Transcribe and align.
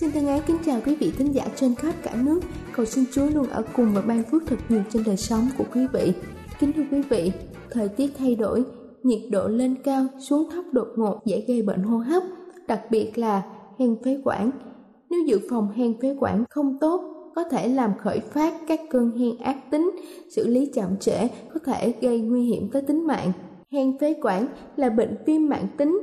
xin 0.00 0.10
thân 0.10 0.26
ái 0.26 0.42
kính 0.46 0.56
chào 0.66 0.80
quý 0.86 0.94
vị 0.94 1.12
thính 1.18 1.34
giả 1.34 1.44
trên 1.56 1.74
khắp 1.74 1.94
cả 2.02 2.14
nước. 2.24 2.40
Cầu 2.76 2.86
xin 2.86 3.04
Chúa 3.12 3.26
luôn 3.34 3.46
ở 3.46 3.62
cùng 3.72 3.88
và 3.94 4.00
ban 4.00 4.22
phước 4.22 4.42
thật 4.46 4.56
nhiều 4.68 4.82
trên 4.92 5.02
đời 5.06 5.16
sống 5.16 5.48
của 5.58 5.64
quý 5.74 5.86
vị. 5.92 6.12
Kính 6.60 6.72
thưa 6.72 6.82
quý 6.90 7.02
vị, 7.02 7.32
thời 7.70 7.88
tiết 7.88 8.10
thay 8.18 8.34
đổi, 8.34 8.64
nhiệt 9.02 9.20
độ 9.30 9.48
lên 9.48 9.74
cao, 9.84 10.06
xuống 10.18 10.48
thấp 10.50 10.64
đột 10.72 10.88
ngột 10.96 11.20
dễ 11.24 11.44
gây 11.48 11.62
bệnh 11.62 11.82
hô 11.82 11.98
hấp, 11.98 12.22
đặc 12.68 12.80
biệt 12.90 13.18
là 13.18 13.42
hen 13.78 13.96
phế 14.04 14.20
quản. 14.24 14.50
Nếu 15.10 15.20
dự 15.26 15.40
phòng 15.50 15.68
hen 15.74 15.94
phế 16.02 16.16
quản 16.20 16.44
không 16.50 16.78
tốt, 16.80 17.00
có 17.34 17.44
thể 17.44 17.68
làm 17.68 17.90
khởi 17.98 18.20
phát 18.20 18.54
các 18.68 18.80
cơn 18.90 19.18
hen 19.18 19.38
ác 19.38 19.70
tính, 19.70 19.90
xử 20.30 20.46
lý 20.46 20.70
chậm 20.74 20.96
trễ 21.00 21.28
có 21.54 21.60
thể 21.64 21.94
gây 22.00 22.20
nguy 22.20 22.44
hiểm 22.44 22.68
tới 22.72 22.82
tính 22.82 23.06
mạng. 23.06 23.32
Hen 23.72 23.98
phế 23.98 24.14
quản 24.22 24.46
là 24.76 24.90
bệnh 24.90 25.16
viêm 25.26 25.48
mạng 25.48 25.66
tính, 25.76 26.00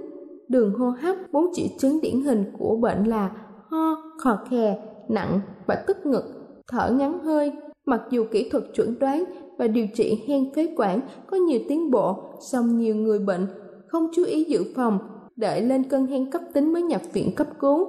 đường 0.49 0.73
hô 0.73 0.89
hấp, 0.89 1.15
bốn 1.31 1.45
triệu 1.53 1.67
chứng 1.77 2.01
điển 2.01 2.21
hình 2.21 2.45
của 2.57 2.75
bệnh 2.75 3.03
là 3.03 3.31
ho, 3.71 3.95
khò 4.17 4.39
khè, 4.49 4.77
nặng 5.09 5.39
và 5.67 5.75
tức 5.87 6.05
ngực, 6.05 6.23
thở 6.67 6.91
ngắn 6.91 7.19
hơi. 7.19 7.51
Mặc 7.85 8.01
dù 8.09 8.25
kỹ 8.31 8.49
thuật 8.49 8.63
chuẩn 8.75 8.99
đoán 8.99 9.23
và 9.57 9.67
điều 9.67 9.87
trị 9.95 10.23
hen 10.27 10.53
phế 10.55 10.67
quản 10.77 10.99
có 11.27 11.37
nhiều 11.37 11.59
tiến 11.69 11.91
bộ, 11.91 12.15
song 12.51 12.77
nhiều 12.77 12.95
người 12.95 13.19
bệnh 13.19 13.47
không 13.87 14.07
chú 14.13 14.23
ý 14.23 14.43
dự 14.43 14.63
phòng, 14.75 14.99
đợi 15.35 15.61
lên 15.61 15.83
cơn 15.83 16.07
hen 16.07 16.31
cấp 16.31 16.41
tính 16.53 16.73
mới 16.73 16.81
nhập 16.81 17.01
viện 17.13 17.35
cấp 17.35 17.47
cứu. 17.59 17.87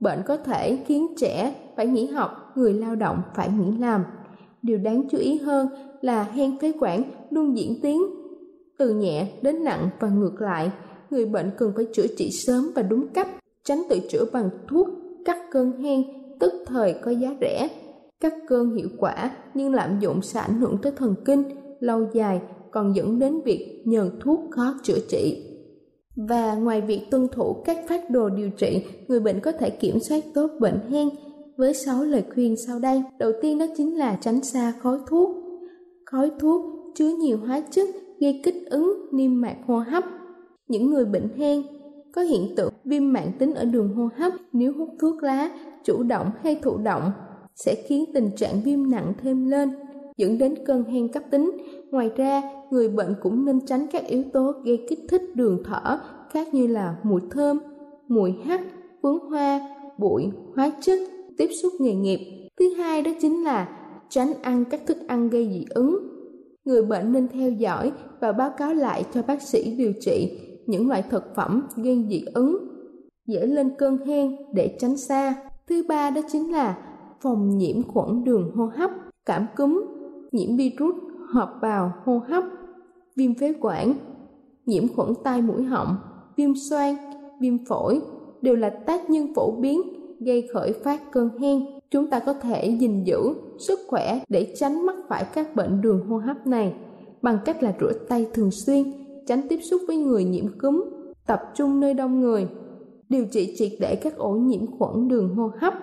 Bệnh 0.00 0.18
có 0.26 0.36
thể 0.36 0.78
khiến 0.86 1.06
trẻ 1.16 1.54
phải 1.76 1.86
nghỉ 1.86 2.06
học, 2.06 2.30
người 2.54 2.72
lao 2.72 2.94
động 2.94 3.22
phải 3.34 3.48
nghỉ 3.48 3.78
làm. 3.78 4.04
Điều 4.62 4.78
đáng 4.78 5.02
chú 5.10 5.18
ý 5.18 5.38
hơn 5.38 5.68
là 6.00 6.22
hen 6.22 6.58
phế 6.58 6.72
quản 6.80 7.02
luôn 7.30 7.56
diễn 7.56 7.80
tiến 7.82 8.02
từ 8.78 8.94
nhẹ 8.94 9.32
đến 9.42 9.64
nặng 9.64 9.88
và 10.00 10.08
ngược 10.08 10.40
lại. 10.40 10.70
Người 11.10 11.26
bệnh 11.26 11.50
cần 11.58 11.72
phải 11.76 11.86
chữa 11.92 12.06
trị 12.16 12.30
sớm 12.46 12.70
và 12.74 12.82
đúng 12.82 13.08
cách, 13.08 13.28
tránh 13.64 13.82
tự 13.90 14.00
chữa 14.10 14.24
bằng 14.32 14.50
thuốc 14.68 14.88
cắt 15.24 15.36
cơn 15.50 15.72
hen, 15.72 16.02
tức 16.40 16.52
thời 16.66 16.94
có 17.02 17.10
giá 17.10 17.34
rẻ. 17.40 17.68
Cắt 18.20 18.34
cơn 18.48 18.74
hiệu 18.74 18.88
quả 18.98 19.30
nhưng 19.54 19.74
lạm 19.74 20.00
dụng 20.00 20.22
sẽ 20.22 20.40
ảnh 20.40 20.60
hưởng 20.60 20.78
tới 20.82 20.92
thần 20.96 21.14
kinh, 21.24 21.42
lâu 21.80 22.06
dài 22.12 22.40
còn 22.70 22.96
dẫn 22.96 23.18
đến 23.18 23.40
việc 23.44 23.82
nhờn 23.84 24.10
thuốc 24.20 24.40
khó 24.50 24.74
chữa 24.82 24.98
trị. 25.08 25.50
Và 26.16 26.54
ngoài 26.54 26.80
việc 26.80 27.00
tuân 27.10 27.28
thủ 27.28 27.62
các 27.64 27.78
phác 27.88 28.10
đồ 28.10 28.28
điều 28.28 28.50
trị, 28.50 28.84
người 29.08 29.20
bệnh 29.20 29.40
có 29.40 29.52
thể 29.52 29.70
kiểm 29.70 30.00
soát 30.00 30.24
tốt 30.34 30.50
bệnh 30.60 30.78
hen. 30.90 31.08
Với 31.56 31.74
6 31.74 32.04
lời 32.04 32.24
khuyên 32.34 32.54
sau 32.66 32.78
đây, 32.78 33.02
đầu 33.18 33.32
tiên 33.42 33.58
đó 33.58 33.66
chính 33.76 33.98
là 33.98 34.18
tránh 34.20 34.40
xa 34.44 34.72
khói 34.80 34.98
thuốc. 35.08 35.30
Khói 36.06 36.30
thuốc 36.40 36.62
chứa 36.94 37.10
nhiều 37.20 37.38
hóa 37.46 37.62
chất 37.70 37.88
gây 38.20 38.40
kích 38.44 38.70
ứng 38.70 39.06
niêm 39.12 39.40
mạc 39.40 39.56
hô 39.66 39.78
hấp. 39.78 40.04
Những 40.68 40.90
người 40.90 41.04
bệnh 41.04 41.28
hen 41.36 41.62
có 42.14 42.22
hiện 42.22 42.54
tượng 42.56 42.72
viêm 42.84 43.12
mạng 43.12 43.32
tính 43.38 43.54
ở 43.54 43.64
đường 43.64 43.94
hô 43.94 44.08
hấp 44.16 44.32
nếu 44.52 44.72
hút 44.72 44.88
thuốc 45.00 45.22
lá, 45.22 45.50
chủ 45.84 46.02
động 46.02 46.30
hay 46.42 46.58
thụ 46.62 46.76
động 46.76 47.12
sẽ 47.54 47.74
khiến 47.86 48.04
tình 48.14 48.30
trạng 48.36 48.62
viêm 48.64 48.90
nặng 48.90 49.12
thêm 49.22 49.50
lên, 49.50 49.70
dẫn 50.16 50.38
đến 50.38 50.54
cơn 50.66 50.84
hen 50.84 51.08
cấp 51.08 51.22
tính. 51.30 51.50
Ngoài 51.90 52.10
ra, 52.16 52.42
người 52.70 52.88
bệnh 52.88 53.14
cũng 53.22 53.44
nên 53.44 53.66
tránh 53.66 53.86
các 53.92 54.06
yếu 54.06 54.22
tố 54.32 54.52
gây 54.64 54.86
kích 54.88 55.00
thích 55.08 55.22
đường 55.34 55.62
thở, 55.64 55.98
khác 56.30 56.54
như 56.54 56.66
là 56.66 56.96
mùi 57.02 57.20
thơm, 57.30 57.58
mùi 58.08 58.32
hắc, 58.44 58.60
phấn 59.02 59.18
hoa, 59.30 59.60
bụi, 59.98 60.24
hóa 60.56 60.72
chất, 60.80 60.98
tiếp 61.36 61.48
xúc 61.62 61.72
nghề 61.80 61.94
nghiệp. 61.94 62.48
Thứ 62.58 62.74
hai 62.74 63.02
đó 63.02 63.10
chính 63.20 63.44
là 63.44 63.68
tránh 64.08 64.32
ăn 64.42 64.64
các 64.70 64.80
thức 64.86 64.98
ăn 65.08 65.28
gây 65.28 65.48
dị 65.52 65.64
ứng. 65.70 65.98
Người 66.64 66.82
bệnh 66.82 67.12
nên 67.12 67.28
theo 67.28 67.50
dõi 67.50 67.92
và 68.20 68.32
báo 68.32 68.50
cáo 68.58 68.74
lại 68.74 69.04
cho 69.14 69.22
bác 69.22 69.42
sĩ 69.42 69.74
điều 69.78 69.92
trị 70.00 70.38
những 70.66 70.88
loại 70.88 71.02
thực 71.10 71.34
phẩm 71.34 71.68
gây 71.76 72.06
dị 72.08 72.24
ứng, 72.34 72.68
dễ 73.26 73.46
lên 73.46 73.70
cơn 73.78 73.98
hen 74.06 74.36
để 74.52 74.76
tránh 74.80 74.96
xa. 74.96 75.34
Thứ 75.68 75.82
ba 75.88 76.10
đó 76.10 76.20
chính 76.32 76.52
là 76.52 76.78
phòng 77.20 77.58
nhiễm 77.58 77.82
khuẩn 77.82 78.24
đường 78.24 78.52
hô 78.56 78.64
hấp, 78.64 78.90
cảm 79.26 79.46
cúm, 79.56 79.84
nhiễm 80.32 80.56
virus 80.56 80.94
hợp 81.32 81.58
bào 81.62 81.92
hô 82.04 82.18
hấp, 82.18 82.44
viêm 83.16 83.34
phế 83.34 83.54
quản, 83.60 83.94
nhiễm 84.66 84.88
khuẩn 84.96 85.08
tai 85.24 85.42
mũi 85.42 85.62
họng, 85.62 85.96
viêm 86.36 86.54
xoang, 86.54 86.96
viêm 87.40 87.64
phổi 87.64 88.00
đều 88.42 88.56
là 88.56 88.70
tác 88.70 89.10
nhân 89.10 89.34
phổ 89.34 89.60
biến 89.60 89.82
gây 90.20 90.48
khởi 90.54 90.72
phát 90.72 91.12
cơn 91.12 91.38
hen. 91.38 91.64
Chúng 91.90 92.10
ta 92.10 92.18
có 92.18 92.32
thể 92.32 92.76
gìn 92.80 93.04
giữ 93.04 93.34
sức 93.58 93.78
khỏe 93.88 94.20
để 94.28 94.54
tránh 94.56 94.86
mắc 94.86 94.96
phải 95.08 95.24
các 95.34 95.56
bệnh 95.56 95.80
đường 95.80 96.06
hô 96.06 96.16
hấp 96.16 96.46
này 96.46 96.74
bằng 97.22 97.38
cách 97.44 97.62
là 97.62 97.74
rửa 97.80 97.92
tay 98.08 98.26
thường 98.34 98.50
xuyên 98.50 99.03
tránh 99.26 99.48
tiếp 99.48 99.58
xúc 99.62 99.82
với 99.86 99.96
người 99.96 100.24
nhiễm 100.24 100.58
cúm, 100.58 100.84
tập 101.26 101.40
trung 101.54 101.80
nơi 101.80 101.94
đông 101.94 102.20
người, 102.20 102.48
điều 103.08 103.24
trị 103.30 103.54
triệt 103.56 103.72
để 103.80 103.96
các 103.96 104.16
ổ 104.16 104.30
nhiễm 104.30 104.66
khuẩn 104.78 105.08
đường 105.08 105.34
hô 105.34 105.50
hấp. 105.60 105.74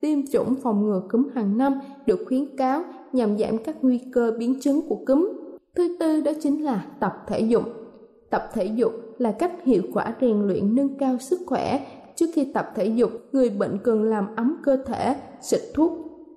Tiêm 0.00 0.18
chủng 0.32 0.54
phòng 0.62 0.84
ngừa 0.84 1.02
cúm 1.10 1.28
hàng 1.34 1.58
năm 1.58 1.80
được 2.06 2.20
khuyến 2.26 2.56
cáo 2.56 2.82
nhằm 3.12 3.38
giảm 3.38 3.58
các 3.58 3.76
nguy 3.82 4.00
cơ 4.12 4.32
biến 4.38 4.60
chứng 4.60 4.80
của 4.88 4.98
cúm. 5.06 5.32
Thứ 5.76 5.96
tư 6.00 6.20
đó 6.20 6.32
chính 6.42 6.64
là 6.64 6.86
tập 7.00 7.12
thể 7.26 7.40
dục. 7.40 7.62
Tập 8.30 8.42
thể 8.52 8.64
dục 8.64 8.92
là 9.18 9.32
cách 9.32 9.52
hiệu 9.64 9.82
quả 9.92 10.14
rèn 10.20 10.42
luyện 10.42 10.74
nâng 10.74 10.98
cao 10.98 11.18
sức 11.18 11.40
khỏe. 11.46 11.86
Trước 12.16 12.26
khi 12.34 12.52
tập 12.54 12.66
thể 12.74 12.86
dục, 12.86 13.10
người 13.32 13.50
bệnh 13.50 13.78
cần 13.84 14.02
làm 14.02 14.26
ấm 14.36 14.56
cơ 14.62 14.76
thể, 14.86 15.16
xịt 15.40 15.60
thuốc, 15.74 15.92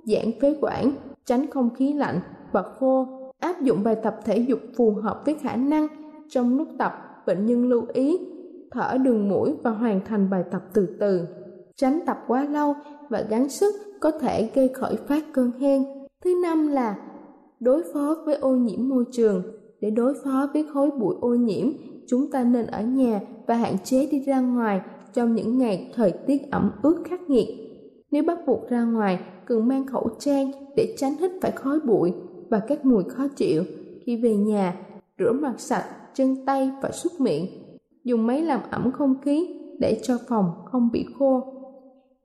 giãn 0.05 0.31
phế 0.41 0.55
quản, 0.61 0.91
tránh 1.25 1.51
không 1.51 1.69
khí 1.75 1.93
lạnh 1.93 2.19
và 2.51 2.63
khô, 2.63 3.07
áp 3.39 3.61
dụng 3.61 3.83
bài 3.83 3.95
tập 4.03 4.15
thể 4.25 4.37
dục 4.37 4.59
phù 4.77 4.91
hợp 4.91 5.21
với 5.25 5.35
khả 5.35 5.55
năng 5.55 5.87
trong 6.29 6.57
lúc 6.57 6.67
tập, 6.77 6.93
bệnh 7.27 7.45
nhân 7.45 7.69
lưu 7.69 7.85
ý 7.93 8.19
thở 8.71 8.97
đường 8.97 9.29
mũi 9.29 9.53
và 9.63 9.71
hoàn 9.71 10.05
thành 10.05 10.29
bài 10.29 10.43
tập 10.51 10.61
từ 10.73 10.87
từ. 10.99 11.27
Tránh 11.75 11.99
tập 12.05 12.17
quá 12.27 12.43
lâu 12.43 12.73
và 13.09 13.21
gắng 13.29 13.49
sức 13.49 13.75
có 13.99 14.11
thể 14.11 14.49
gây 14.55 14.67
khởi 14.67 14.95
phát 14.95 15.23
cơn 15.33 15.51
hen. 15.59 15.85
Thứ 16.23 16.39
năm 16.43 16.67
là 16.67 16.97
đối 17.59 17.83
phó 17.93 18.15
với 18.25 18.35
ô 18.35 18.55
nhiễm 18.55 18.89
môi 18.89 19.03
trường. 19.11 19.43
Để 19.81 19.89
đối 19.89 20.13
phó 20.23 20.49
với 20.53 20.65
khối 20.73 20.91
bụi 20.91 21.15
ô 21.21 21.29
nhiễm, 21.29 21.67
chúng 22.07 22.31
ta 22.31 22.43
nên 22.43 22.65
ở 22.65 22.81
nhà 22.81 23.21
và 23.47 23.55
hạn 23.55 23.75
chế 23.83 24.07
đi 24.11 24.19
ra 24.19 24.39
ngoài 24.39 24.81
trong 25.13 25.35
những 25.35 25.57
ngày 25.57 25.91
thời 25.95 26.11
tiết 26.11 26.51
ẩm 26.51 26.71
ướt 26.81 27.03
khắc 27.05 27.29
nghiệt. 27.29 27.47
Nếu 28.11 28.23
bắt 28.23 28.39
buộc 28.47 28.69
ra 28.69 28.83
ngoài, 28.83 29.19
cần 29.45 29.67
mang 29.67 29.87
khẩu 29.87 30.09
trang 30.19 30.51
để 30.75 30.95
tránh 30.97 31.15
hít 31.19 31.31
phải 31.41 31.51
khói 31.51 31.79
bụi 31.79 32.13
và 32.49 32.61
các 32.67 32.85
mùi 32.85 33.03
khó 33.03 33.27
chịu. 33.35 33.63
Khi 34.05 34.21
về 34.23 34.35
nhà, 34.35 34.75
rửa 35.19 35.31
mặt 35.31 35.53
sạch, 35.57 35.85
chân 36.15 36.45
tay 36.45 36.71
và 36.81 36.91
súc 36.91 37.11
miệng. 37.19 37.45
Dùng 38.03 38.27
máy 38.27 38.41
làm 38.41 38.59
ẩm 38.69 38.91
không 38.91 39.15
khí 39.21 39.47
để 39.79 39.99
cho 40.03 40.17
phòng 40.27 40.51
không 40.65 40.89
bị 40.91 41.05
khô. 41.19 41.41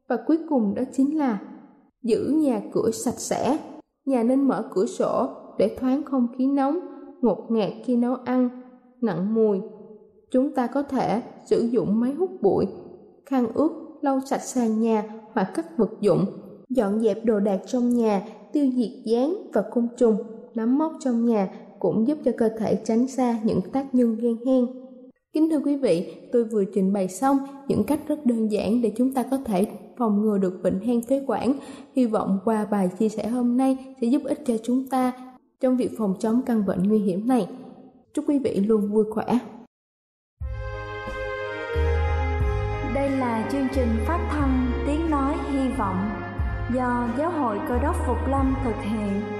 Và 0.08 0.16
cuối 0.26 0.38
cùng 0.48 0.74
đó 0.74 0.82
chính 0.92 1.18
là 1.18 1.40
giữ 2.02 2.34
nhà 2.36 2.60
cửa 2.72 2.90
sạch 2.90 3.18
sẽ. 3.18 3.58
Nhà 4.04 4.22
nên 4.22 4.42
mở 4.42 4.68
cửa 4.74 4.86
sổ 4.86 5.28
để 5.58 5.76
thoáng 5.78 6.02
không 6.02 6.26
khí 6.38 6.46
nóng, 6.46 6.78
ngột 7.20 7.46
ngạt 7.50 7.70
khi 7.84 7.96
nấu 7.96 8.14
ăn, 8.24 8.48
nặng 9.00 9.34
mùi. 9.34 9.60
Chúng 10.30 10.54
ta 10.54 10.66
có 10.66 10.82
thể 10.82 11.22
sử 11.46 11.60
dụng 11.60 12.00
máy 12.00 12.12
hút 12.12 12.30
bụi, 12.42 12.66
khăn 13.26 13.46
ướt 13.54 13.70
lau 14.00 14.20
sạch 14.20 14.42
sàn 14.42 14.80
nhà 14.80 15.04
hoặc 15.32 15.50
các 15.54 15.78
vật 15.78 15.90
dụng, 16.00 16.24
dọn 16.68 17.00
dẹp 17.00 17.24
đồ 17.24 17.40
đạc 17.40 17.60
trong 17.66 17.88
nhà, 17.88 18.22
tiêu 18.52 18.66
diệt 18.76 19.04
gián 19.04 19.34
và 19.52 19.62
côn 19.70 19.88
trùng, 19.96 20.16
nắm 20.54 20.78
mốc 20.78 20.92
trong 21.00 21.24
nhà 21.24 21.48
cũng 21.80 22.08
giúp 22.08 22.18
cho 22.24 22.32
cơ 22.38 22.48
thể 22.58 22.78
tránh 22.84 23.08
xa 23.08 23.38
những 23.44 23.60
tác 23.72 23.94
nhân 23.94 24.16
gây 24.16 24.36
hen. 24.46 24.66
Kính 25.32 25.50
thưa 25.50 25.60
quý 25.64 25.76
vị, 25.76 26.14
tôi 26.32 26.44
vừa 26.44 26.64
trình 26.64 26.92
bày 26.92 27.08
xong 27.08 27.38
những 27.68 27.84
cách 27.84 28.00
rất 28.08 28.26
đơn 28.26 28.52
giản 28.52 28.82
để 28.82 28.92
chúng 28.96 29.12
ta 29.12 29.22
có 29.30 29.36
thể 29.44 29.66
phòng 29.96 30.22
ngừa 30.22 30.38
được 30.38 30.60
bệnh 30.62 30.80
hen 30.80 31.02
phế 31.02 31.24
quản. 31.26 31.54
Hy 31.96 32.06
vọng 32.06 32.38
qua 32.44 32.66
bài 32.70 32.90
chia 32.98 33.08
sẻ 33.08 33.28
hôm 33.28 33.56
nay 33.56 33.76
sẽ 34.00 34.06
giúp 34.06 34.22
ích 34.24 34.42
cho 34.46 34.54
chúng 34.62 34.86
ta 34.86 35.12
trong 35.60 35.76
việc 35.76 35.90
phòng 35.98 36.14
chống 36.20 36.42
căn 36.46 36.66
bệnh 36.66 36.82
nguy 36.82 36.98
hiểm 36.98 37.28
này. 37.28 37.48
Chúc 38.14 38.24
quý 38.28 38.38
vị 38.38 38.54
luôn 38.54 38.92
vui 38.92 39.04
khỏe. 39.10 39.38
Đây 42.94 43.10
là 43.10 43.48
chương 43.52 43.66
trình 43.74 43.88
phát 44.06 44.28
thanh 44.30 44.72
Tiếng 44.86 45.10
Nói 45.10 45.34
Hy 45.52 45.68
Vọng 45.78 46.10
do 46.74 47.08
Giáo 47.18 47.30
hội 47.30 47.58
Cơ 47.68 47.78
đốc 47.82 47.96
Phục 48.06 48.28
Lâm 48.28 48.54
thực 48.64 48.76
hiện. 48.82 49.39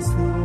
It's 0.00 0.08
the 0.12 0.39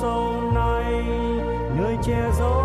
sâu 0.00 0.50
nay 0.54 0.92
nơi 1.76 1.96
che 2.02 2.30
giấu 2.38 2.63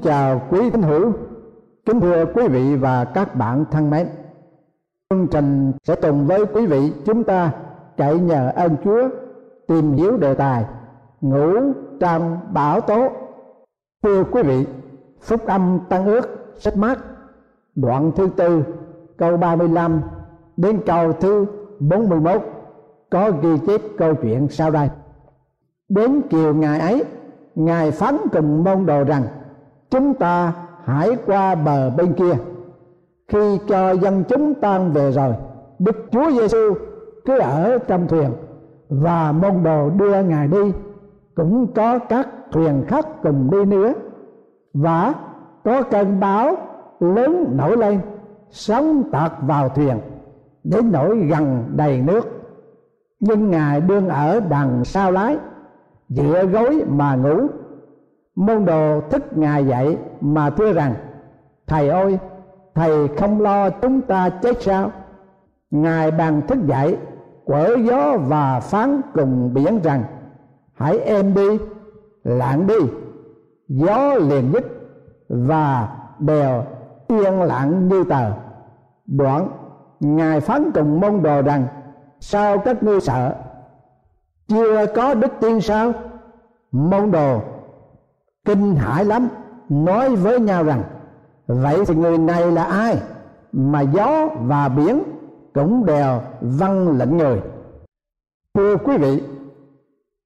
kính 0.00 0.12
chào 0.12 0.42
quý 0.50 0.70
thính 0.70 0.82
hữu. 0.82 1.12
Kính 1.86 2.00
thưa 2.00 2.24
quý 2.34 2.48
vị 2.48 2.76
và 2.76 3.04
các 3.04 3.36
bạn 3.36 3.64
thân 3.70 3.90
mến, 3.90 4.06
chương 5.10 5.26
trình 5.26 5.72
sẽ 5.84 5.94
cùng 6.02 6.26
với 6.26 6.46
quý 6.46 6.66
vị 6.66 6.92
chúng 7.04 7.24
ta 7.24 7.52
chạy 7.96 8.18
nhờ 8.18 8.52
ơn 8.54 8.76
chúa 8.84 9.08
tìm 9.68 9.92
hiểu 9.92 10.16
đề 10.16 10.34
tài 10.34 10.64
ngủ 11.20 11.72
trong 12.00 12.38
bảo 12.52 12.80
tố. 12.80 13.08
Thưa 14.02 14.24
quý 14.24 14.42
vị, 14.42 14.66
phúc 15.20 15.46
âm 15.46 15.80
tăng 15.88 16.06
ước 16.06 16.54
sách 16.56 16.76
mát, 16.76 16.98
đoạn 17.74 18.12
thứ 18.16 18.28
tư, 18.36 18.62
câu 19.16 19.36
35 19.36 20.00
đến 20.56 20.80
câu 20.86 21.12
thứ 21.12 21.46
41 21.78 22.42
có 23.10 23.30
ghi 23.42 23.58
chép 23.66 23.80
câu 23.98 24.14
chuyện 24.14 24.48
sau 24.48 24.70
đây. 24.70 24.88
Đến 25.88 26.20
chiều 26.30 26.54
ngày 26.54 26.80
ấy, 26.80 27.04
ngài 27.54 27.90
phán 27.90 28.16
cùng 28.32 28.64
môn 28.64 28.86
đồ 28.86 29.04
rằng 29.04 29.22
chúng 29.90 30.14
ta 30.14 30.52
hãy 30.84 31.16
qua 31.26 31.54
bờ 31.54 31.90
bên 31.90 32.12
kia. 32.12 32.34
Khi 33.28 33.58
cho 33.68 33.92
dân 33.92 34.24
chúng 34.28 34.54
tan 34.54 34.92
về 34.92 35.12
rồi, 35.12 35.34
đức 35.78 35.96
chúa 36.10 36.30
giêsu 36.30 36.74
cứ 37.24 37.38
ở 37.38 37.78
trong 37.78 38.08
thuyền 38.08 38.30
và 38.88 39.32
môn 39.32 39.62
đồ 39.62 39.90
đưa 39.90 40.22
ngài 40.22 40.48
đi. 40.48 40.72
Cũng 41.34 41.72
có 41.74 41.98
các 41.98 42.28
thuyền 42.52 42.84
khác 42.88 43.06
cùng 43.22 43.50
đi 43.50 43.64
nữa 43.64 43.92
và 44.74 45.14
có 45.64 45.82
cơn 45.82 46.20
bão 46.20 46.56
lớn 47.00 47.56
nổi 47.56 47.76
lên, 47.76 48.00
sóng 48.50 49.02
tạt 49.12 49.32
vào 49.40 49.68
thuyền 49.68 49.98
đến 50.64 50.92
nổi 50.92 51.18
gần 51.18 51.64
đầy 51.76 52.00
nước. 52.00 52.28
Nhưng 53.20 53.50
ngài 53.50 53.80
đương 53.80 54.08
ở 54.08 54.40
đằng 54.40 54.84
sau 54.84 55.12
lái, 55.12 55.38
dựa 56.08 56.44
gối 56.46 56.84
mà 56.88 57.14
ngủ 57.14 57.46
môn 58.34 58.64
đồ 58.64 59.00
thức 59.00 59.38
ngài 59.38 59.66
dậy 59.66 59.98
mà 60.20 60.50
thưa 60.50 60.72
rằng, 60.72 60.94
thầy 61.66 61.88
ơi, 61.88 62.18
thầy 62.74 63.08
không 63.08 63.40
lo 63.40 63.70
chúng 63.70 64.00
ta 64.02 64.28
chết 64.28 64.62
sao? 64.62 64.90
Ngài 65.70 66.10
bàn 66.10 66.42
thức 66.48 66.58
dậy 66.66 66.96
quở 67.44 67.76
gió 67.76 68.16
và 68.18 68.60
phán 68.60 69.00
cùng 69.14 69.54
biển 69.54 69.80
rằng, 69.82 70.04
hãy 70.74 70.98
êm 70.98 71.34
đi 71.34 71.58
lặng 72.24 72.66
đi, 72.66 72.78
gió 73.68 74.14
liền 74.14 74.52
dứt 74.52 74.64
và 75.28 75.96
bèo 76.18 76.64
yên 77.08 77.42
lặng 77.42 77.88
như 77.88 78.04
tờ. 78.04 78.32
Đoạn, 79.06 79.48
ngài 80.00 80.40
phán 80.40 80.70
cùng 80.74 81.00
môn 81.00 81.22
đồ 81.22 81.42
rằng, 81.42 81.66
sao 82.20 82.58
các 82.58 82.82
ngươi 82.82 83.00
sợ? 83.00 83.34
Chưa 84.48 84.86
có 84.86 85.14
đức 85.14 85.32
tin 85.40 85.60
sao? 85.60 85.92
Môn 86.72 87.10
đồ 87.10 87.40
kinh 88.50 88.76
hãi 88.76 89.04
lắm, 89.04 89.28
nói 89.68 90.16
với 90.16 90.40
nhau 90.40 90.64
rằng, 90.64 90.82
vậy 91.46 91.84
thì 91.86 91.94
người 91.94 92.18
này 92.18 92.52
là 92.52 92.64
ai 92.64 92.98
mà 93.52 93.80
gió 93.80 94.28
và 94.40 94.68
biển 94.68 95.02
cũng 95.54 95.86
đều 95.86 96.20
vâng 96.40 96.98
lệnh 96.98 97.16
người? 97.16 97.40
Thưa 98.54 98.76
quý 98.76 98.96
vị, 98.96 99.22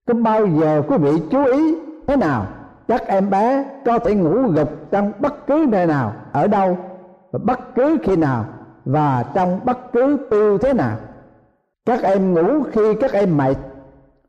có 0.08 0.14
bao 0.14 0.46
giờ 0.46 0.82
quý 0.88 0.96
vị 0.96 1.22
chú 1.30 1.44
ý 1.44 1.74
thế 2.06 2.16
nào 2.16 2.46
các 2.88 3.06
em 3.06 3.30
bé 3.30 3.64
có 3.84 3.98
thể 3.98 4.14
ngủ 4.14 4.48
gục 4.48 4.90
trong 4.90 5.12
bất 5.18 5.46
cứ 5.46 5.66
nơi 5.68 5.86
nào, 5.86 6.12
ở 6.32 6.46
đâu 6.46 6.78
và 7.32 7.38
bất 7.42 7.74
cứ 7.74 7.98
khi 8.02 8.16
nào 8.16 8.44
và 8.84 9.24
trong 9.34 9.60
bất 9.64 9.92
cứ 9.92 10.16
tư 10.30 10.58
thế 10.58 10.72
nào? 10.72 10.96
Các 11.86 12.02
em 12.02 12.34
ngủ 12.34 12.62
khi 12.72 12.94
các 13.00 13.12
em 13.12 13.36
mệt 13.36 13.56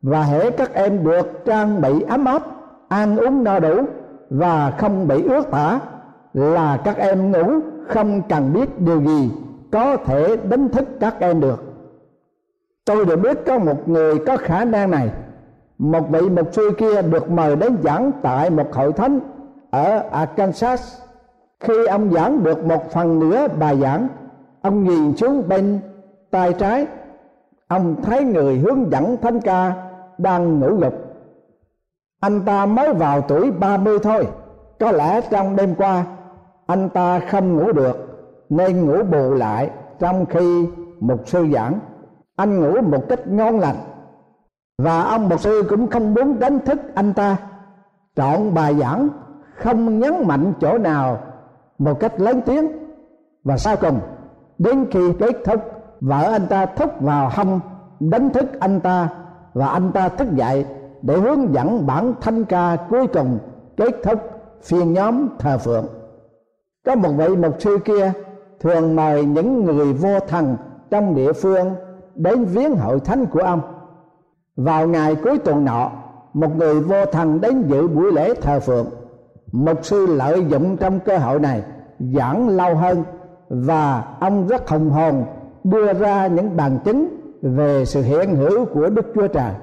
và 0.01 0.23
hễ 0.23 0.51
các 0.51 0.73
em 0.73 1.03
được 1.03 1.45
trang 1.45 1.81
bị 1.81 2.01
ấm 2.01 2.25
áp 2.25 2.43
ăn 2.87 3.17
uống 3.17 3.43
no 3.43 3.59
đủ 3.59 3.83
và 4.29 4.73
không 4.77 5.07
bị 5.07 5.23
ướt 5.23 5.51
tả 5.51 5.79
là 6.33 6.77
các 6.77 6.97
em 6.97 7.31
ngủ 7.31 7.59
không 7.87 8.21
cần 8.29 8.53
biết 8.53 8.79
điều 8.79 9.01
gì 9.01 9.31
có 9.71 9.97
thể 9.97 10.37
đánh 10.37 10.69
thức 10.69 10.85
các 10.99 11.19
em 11.19 11.41
được. 11.41 11.63
Tôi 12.85 13.05
được 13.05 13.15
biết 13.15 13.37
có 13.45 13.59
một 13.59 13.89
người 13.89 14.19
có 14.25 14.37
khả 14.37 14.65
năng 14.65 14.91
này. 14.91 15.09
Một 15.77 16.09
vị 16.09 16.29
mục 16.29 16.47
sư 16.53 16.71
kia 16.77 17.01
được 17.01 17.31
mời 17.31 17.55
đến 17.55 17.77
giảng 17.83 18.11
tại 18.21 18.49
một 18.49 18.73
hội 18.73 18.93
thánh 18.93 19.19
ở 19.71 20.03
Arkansas. 20.11 21.01
Khi 21.59 21.85
ông 21.85 22.13
giảng 22.13 22.43
được 22.43 22.65
một 22.65 22.91
phần 22.91 23.19
nửa 23.19 23.47
bài 23.47 23.77
giảng, 23.81 24.07
ông 24.61 24.83
nhìn 24.83 25.17
xuống 25.17 25.49
bên 25.49 25.79
tay 26.31 26.53
trái. 26.53 26.87
Ông 27.67 27.95
thấy 28.03 28.23
người 28.23 28.57
hướng 28.57 28.91
dẫn 28.91 29.17
thánh 29.21 29.39
ca 29.39 29.73
đang 30.17 30.59
ngủ 30.59 30.75
gục 30.75 31.04
anh 32.25 32.41
ta 32.45 32.65
mới 32.65 32.93
vào 32.93 33.21
tuổi 33.21 33.51
30 33.51 33.99
thôi. 34.03 34.27
Có 34.79 34.91
lẽ 34.91 35.21
trong 35.21 35.55
đêm 35.55 35.75
qua, 35.75 36.05
anh 36.67 36.89
ta 36.89 37.19
không 37.19 37.55
ngủ 37.55 37.71
được, 37.71 37.97
nên 38.49 38.85
ngủ 38.85 39.03
bù 39.03 39.33
lại 39.33 39.69
trong 39.99 40.25
khi 40.25 40.67
một 40.99 41.27
sư 41.27 41.47
giảng. 41.53 41.79
Anh 42.35 42.59
ngủ 42.59 42.81
một 42.81 43.03
cách 43.09 43.27
ngon 43.27 43.59
lành. 43.59 43.75
Và 44.77 45.01
ông 45.01 45.29
mục 45.29 45.39
sư 45.39 45.63
cũng 45.69 45.89
không 45.89 46.13
muốn 46.13 46.39
đánh 46.39 46.59
thức 46.59 46.79
anh 46.95 47.13
ta. 47.13 47.37
Chọn 48.15 48.53
bài 48.53 48.75
giảng 48.75 49.09
không 49.55 49.99
nhấn 49.99 50.13
mạnh 50.27 50.53
chỗ 50.59 50.77
nào 50.77 51.19
một 51.77 51.99
cách 51.99 52.19
lớn 52.19 52.41
tiếng. 52.45 52.67
Và 53.43 53.57
sau 53.57 53.75
cùng, 53.75 53.99
đến 54.57 54.85
khi 54.91 55.13
kết 55.19 55.35
thúc, 55.45 55.61
vợ 56.01 56.31
anh 56.31 56.47
ta 56.47 56.65
thúc 56.65 56.91
vào 56.99 57.29
hông 57.33 57.59
đánh 57.99 58.29
thức 58.29 58.59
anh 58.59 58.79
ta 58.79 59.09
và 59.53 59.67
anh 59.67 59.91
ta 59.91 60.09
thức 60.09 60.27
dậy 60.35 60.65
để 61.05 61.17
hướng 61.17 61.53
dẫn 61.53 61.85
bản 61.85 62.13
thanh 62.21 62.45
ca 62.45 62.77
cuối 62.89 63.07
cùng, 63.07 63.39
kết 63.77 63.95
thúc 64.03 64.19
phiên 64.63 64.93
nhóm 64.93 65.27
thờ 65.39 65.57
phượng. 65.57 65.85
Có 66.85 66.95
một 66.95 67.09
vị 67.17 67.35
mục 67.35 67.55
sư 67.59 67.77
kia 67.85 68.11
thường 68.59 68.95
mời 68.95 69.25
những 69.25 69.65
người 69.65 69.93
vô 69.93 70.19
thần 70.27 70.57
trong 70.89 71.15
địa 71.15 71.33
phương 71.33 71.75
đến 72.15 72.45
viếng 72.45 72.75
hội 72.75 72.99
thánh 72.99 73.25
của 73.25 73.39
ông. 73.39 73.61
Vào 74.55 74.87
ngày 74.87 75.15
cuối 75.15 75.37
tuần 75.37 75.65
nọ, 75.65 75.91
một 76.33 76.55
người 76.55 76.81
vô 76.81 77.05
thần 77.05 77.41
đến 77.41 77.63
dự 77.67 77.87
buổi 77.87 78.11
lễ 78.11 78.33
thờ 78.41 78.59
phượng. 78.59 78.85
Mục 79.51 79.85
sư 79.85 80.05
lợi 80.05 80.45
dụng 80.49 80.77
trong 80.77 80.99
cơ 80.99 81.17
hội 81.17 81.39
này 81.39 81.63
giảng 81.99 82.49
lâu 82.49 82.75
hơn 82.75 83.03
và 83.49 84.03
ông 84.19 84.47
rất 84.47 84.69
hồng 84.69 84.89
hồn 84.89 85.23
đưa 85.63 85.93
ra 85.93 86.27
những 86.27 86.57
bằng 86.57 86.79
chứng 86.85 87.07
về 87.41 87.85
sự 87.85 88.01
hiện 88.01 88.35
hữu 88.35 88.65
của 88.65 88.89
đức 88.89 89.05
chúa 89.15 89.27
trời 89.27 89.53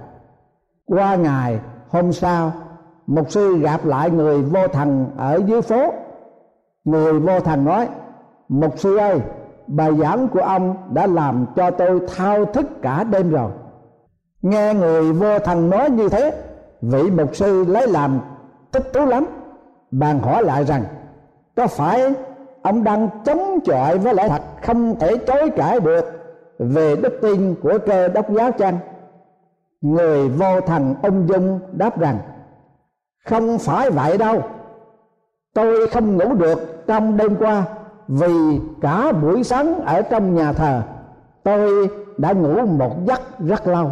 qua 0.93 1.15
ngày, 1.15 1.61
hôm 1.89 2.13
sau, 2.13 2.53
mục 3.07 3.31
sư 3.31 3.59
gặp 3.59 3.85
lại 3.85 4.11
người 4.11 4.43
vô 4.43 4.69
thần 4.69 5.07
ở 5.17 5.41
dưới 5.47 5.63
phố. 5.63 5.93
Người 6.85 7.13
vô 7.13 7.41
thần 7.41 7.65
nói, 7.65 7.89
mục 8.49 8.79
sư 8.79 8.97
ơi, 8.97 9.21
bài 9.67 9.91
giảng 10.01 10.29
của 10.29 10.41
ông 10.41 10.77
đã 10.91 11.07
làm 11.07 11.47
cho 11.57 11.71
tôi 11.71 12.01
thao 12.17 12.45
thức 12.45 12.67
cả 12.83 13.05
đêm 13.05 13.31
rồi. 13.31 13.51
Nghe 14.43 14.75
người 14.75 15.13
vô 15.13 15.39
thần 15.39 15.71
nói 15.71 15.91
như 15.91 16.09
thế, 16.09 16.33
vị 16.83 17.11
mục 17.11 17.37
sư 17.37 17.65
lấy 17.69 17.89
làm 17.89 18.21
thích 18.73 18.91
thú 18.93 19.05
lắm. 19.05 19.27
Bàn 19.91 20.19
hỏi 20.19 20.45
lại 20.45 20.65
rằng, 20.65 20.85
có 21.57 21.67
phải 21.67 22.15
ông 22.63 22.85
đang 22.85 23.09
chống 23.25 23.59
chọi 23.65 23.99
với 23.99 24.15
lẽ 24.15 24.29
thật 24.29 24.43
không 24.63 24.99
thể 24.99 25.17
chối 25.17 25.51
cãi 25.57 25.81
được 25.81 26.05
về 26.59 26.97
đức 26.97 27.19
tin 27.23 27.55
của 27.63 27.79
cơ 27.87 28.09
đốc 28.09 28.31
giáo 28.31 28.53
chăng? 28.53 28.79
Người 29.83 30.29
vô 30.29 30.61
thần 30.61 30.95
ung 31.03 31.29
dung 31.29 31.61
đáp 31.73 31.99
rằng, 32.01 32.19
không 33.25 33.59
phải 33.59 33.91
vậy 33.91 34.19
đâu. 34.19 34.43
Tôi 35.55 35.89
không 35.89 36.17
ngủ 36.17 36.35
được 36.35 36.87
trong 36.87 37.17
đêm 37.17 37.37
qua, 37.37 37.65
vì 38.09 38.61
cả 38.81 39.13
buổi 39.13 39.45
sáng 39.45 39.81
ở 39.85 40.03
trong 40.03 40.35
nhà 40.35 40.53
thờ, 40.53 40.83
tôi 41.43 41.89
đã 42.19 42.33
ngủ 42.33 42.67
một 42.67 43.07
giấc 43.07 43.21
rất 43.39 43.67
lâu. 43.67 43.91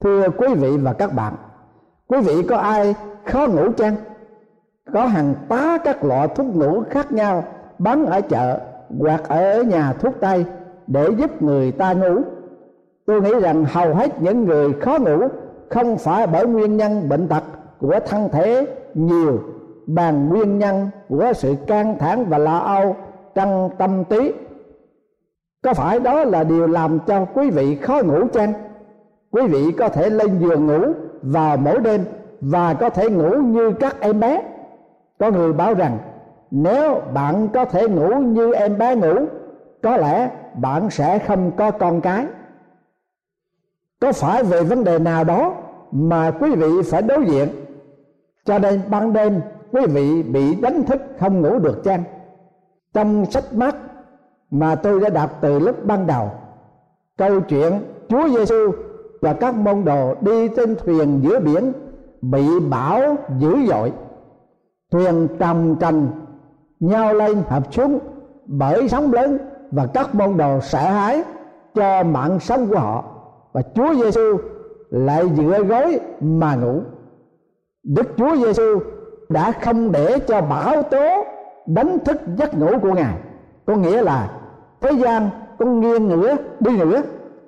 Thưa 0.00 0.28
quý 0.30 0.54
vị 0.54 0.76
và 0.76 0.92
các 0.92 1.12
bạn, 1.14 1.34
quý 2.06 2.20
vị 2.20 2.42
có 2.42 2.56
ai 2.56 2.94
khó 3.24 3.46
ngủ 3.46 3.72
chăng? 3.76 3.96
Có 4.92 5.06
hàng 5.06 5.34
tá 5.48 5.78
các 5.84 6.04
loại 6.04 6.28
thuốc 6.28 6.46
ngủ 6.46 6.82
khác 6.90 7.12
nhau 7.12 7.44
bán 7.78 8.06
ở 8.06 8.20
chợ 8.20 8.60
hoặc 9.00 9.28
ở 9.28 9.62
nhà 9.62 9.92
thuốc 9.92 10.14
tây 10.20 10.44
để 10.86 11.08
giúp 11.18 11.42
người 11.42 11.72
ta 11.72 11.92
ngủ? 11.92 12.22
Tôi 13.06 13.20
nghĩ 13.20 13.32
rằng 13.42 13.64
hầu 13.64 13.94
hết 13.94 14.22
những 14.22 14.44
người 14.44 14.72
khó 14.72 14.98
ngủ 14.98 15.28
không 15.68 15.98
phải 15.98 16.26
bởi 16.26 16.46
nguyên 16.46 16.76
nhân 16.76 17.08
bệnh 17.08 17.28
tật 17.28 17.42
của 17.78 18.00
thân 18.06 18.28
thể 18.32 18.66
nhiều, 18.94 19.40
bằng 19.86 20.28
nguyên 20.28 20.58
nhân 20.58 20.88
của 21.08 21.32
sự 21.34 21.54
căng 21.66 21.98
thẳng 21.98 22.24
và 22.28 22.38
lo 22.38 22.58
âu 22.58 22.96
trong 23.34 23.70
tâm 23.78 24.04
trí. 24.04 24.32
Có 25.62 25.74
phải 25.74 26.00
đó 26.00 26.24
là 26.24 26.44
điều 26.44 26.66
làm 26.66 26.98
cho 27.06 27.24
quý 27.24 27.50
vị 27.50 27.76
khó 27.76 28.00
ngủ 28.04 28.26
chăng? 28.32 28.52
Quý 29.30 29.42
vị 29.46 29.72
có 29.78 29.88
thể 29.88 30.10
lên 30.10 30.38
giường 30.38 30.66
ngủ 30.66 30.92
vào 31.22 31.56
mỗi 31.56 31.80
đêm 31.80 32.04
và 32.40 32.74
có 32.74 32.90
thể 32.90 33.10
ngủ 33.10 33.30
như 33.30 33.72
các 33.80 34.00
em 34.00 34.20
bé. 34.20 34.42
Có 35.18 35.30
người 35.30 35.52
báo 35.52 35.74
rằng, 35.74 35.98
nếu 36.50 37.00
bạn 37.14 37.48
có 37.54 37.64
thể 37.64 37.88
ngủ 37.88 38.14
như 38.14 38.52
em 38.52 38.78
bé 38.78 38.96
ngủ, 38.96 39.14
có 39.82 39.96
lẽ 39.96 40.30
bạn 40.54 40.90
sẽ 40.90 41.18
không 41.18 41.50
có 41.56 41.70
con 41.70 42.00
cái 42.00 42.26
có 44.04 44.12
phải 44.12 44.42
về 44.42 44.62
vấn 44.62 44.84
đề 44.84 44.98
nào 44.98 45.24
đó 45.24 45.54
mà 45.92 46.30
quý 46.30 46.50
vị 46.50 46.82
phải 46.90 47.02
đối 47.02 47.26
diện? 47.26 47.48
Cho 48.44 48.58
nên 48.58 48.80
ban 48.90 49.12
đêm 49.12 49.40
quý 49.72 49.86
vị 49.86 50.22
bị 50.22 50.54
đánh 50.54 50.82
thức 50.82 51.02
không 51.18 51.40
ngủ 51.40 51.58
được 51.58 51.84
chăng? 51.84 52.02
Trong 52.94 53.26
sách 53.30 53.54
mắt 53.54 53.76
mà 54.50 54.74
tôi 54.74 55.00
đã 55.00 55.08
đọc 55.08 55.30
từ 55.40 55.58
lúc 55.58 55.84
ban 55.84 56.06
đầu, 56.06 56.30
câu 57.18 57.40
chuyện 57.40 57.72
Chúa 58.08 58.28
Giêsu 58.28 58.72
và 59.20 59.32
các 59.32 59.54
môn 59.54 59.84
đồ 59.84 60.14
đi 60.20 60.48
trên 60.56 60.76
thuyền 60.76 61.20
giữa 61.22 61.40
biển 61.40 61.72
bị 62.22 62.60
bão 62.70 63.16
dữ 63.38 63.56
dội. 63.66 63.92
Thuyền 64.90 65.28
trầm 65.38 65.76
trành 65.80 66.06
nhau 66.80 67.14
lên 67.14 67.42
hợp 67.48 67.72
xuống 67.72 67.98
bởi 68.46 68.88
sóng 68.88 69.12
lớn 69.12 69.38
và 69.70 69.86
các 69.86 70.14
môn 70.14 70.36
đồ 70.36 70.60
sợ 70.60 70.90
hãi 70.90 71.22
cho 71.74 72.02
mạng 72.02 72.40
sống 72.40 72.66
của 72.66 72.78
họ 72.78 73.13
và 73.54 73.62
Chúa 73.74 73.94
Giêsu 73.94 74.38
lại 74.90 75.30
dựa 75.36 75.62
gối 75.62 76.00
mà 76.20 76.54
ngủ. 76.54 76.80
Đức 77.84 78.06
Chúa 78.16 78.36
Giêsu 78.36 78.80
đã 79.28 79.52
không 79.52 79.92
để 79.92 80.18
cho 80.18 80.40
bão 80.40 80.82
tố 80.82 81.24
đánh 81.66 81.98
thức 82.04 82.20
giấc 82.36 82.58
ngủ 82.58 82.78
của 82.82 82.92
ngài. 82.92 83.14
Có 83.66 83.76
nghĩa 83.76 84.02
là 84.02 84.30
thế 84.80 84.92
gian 84.92 85.30
có 85.58 85.66
nghiêng 85.66 86.08
ngửa, 86.08 86.36
đi 86.60 86.76
nữa 86.76 87.02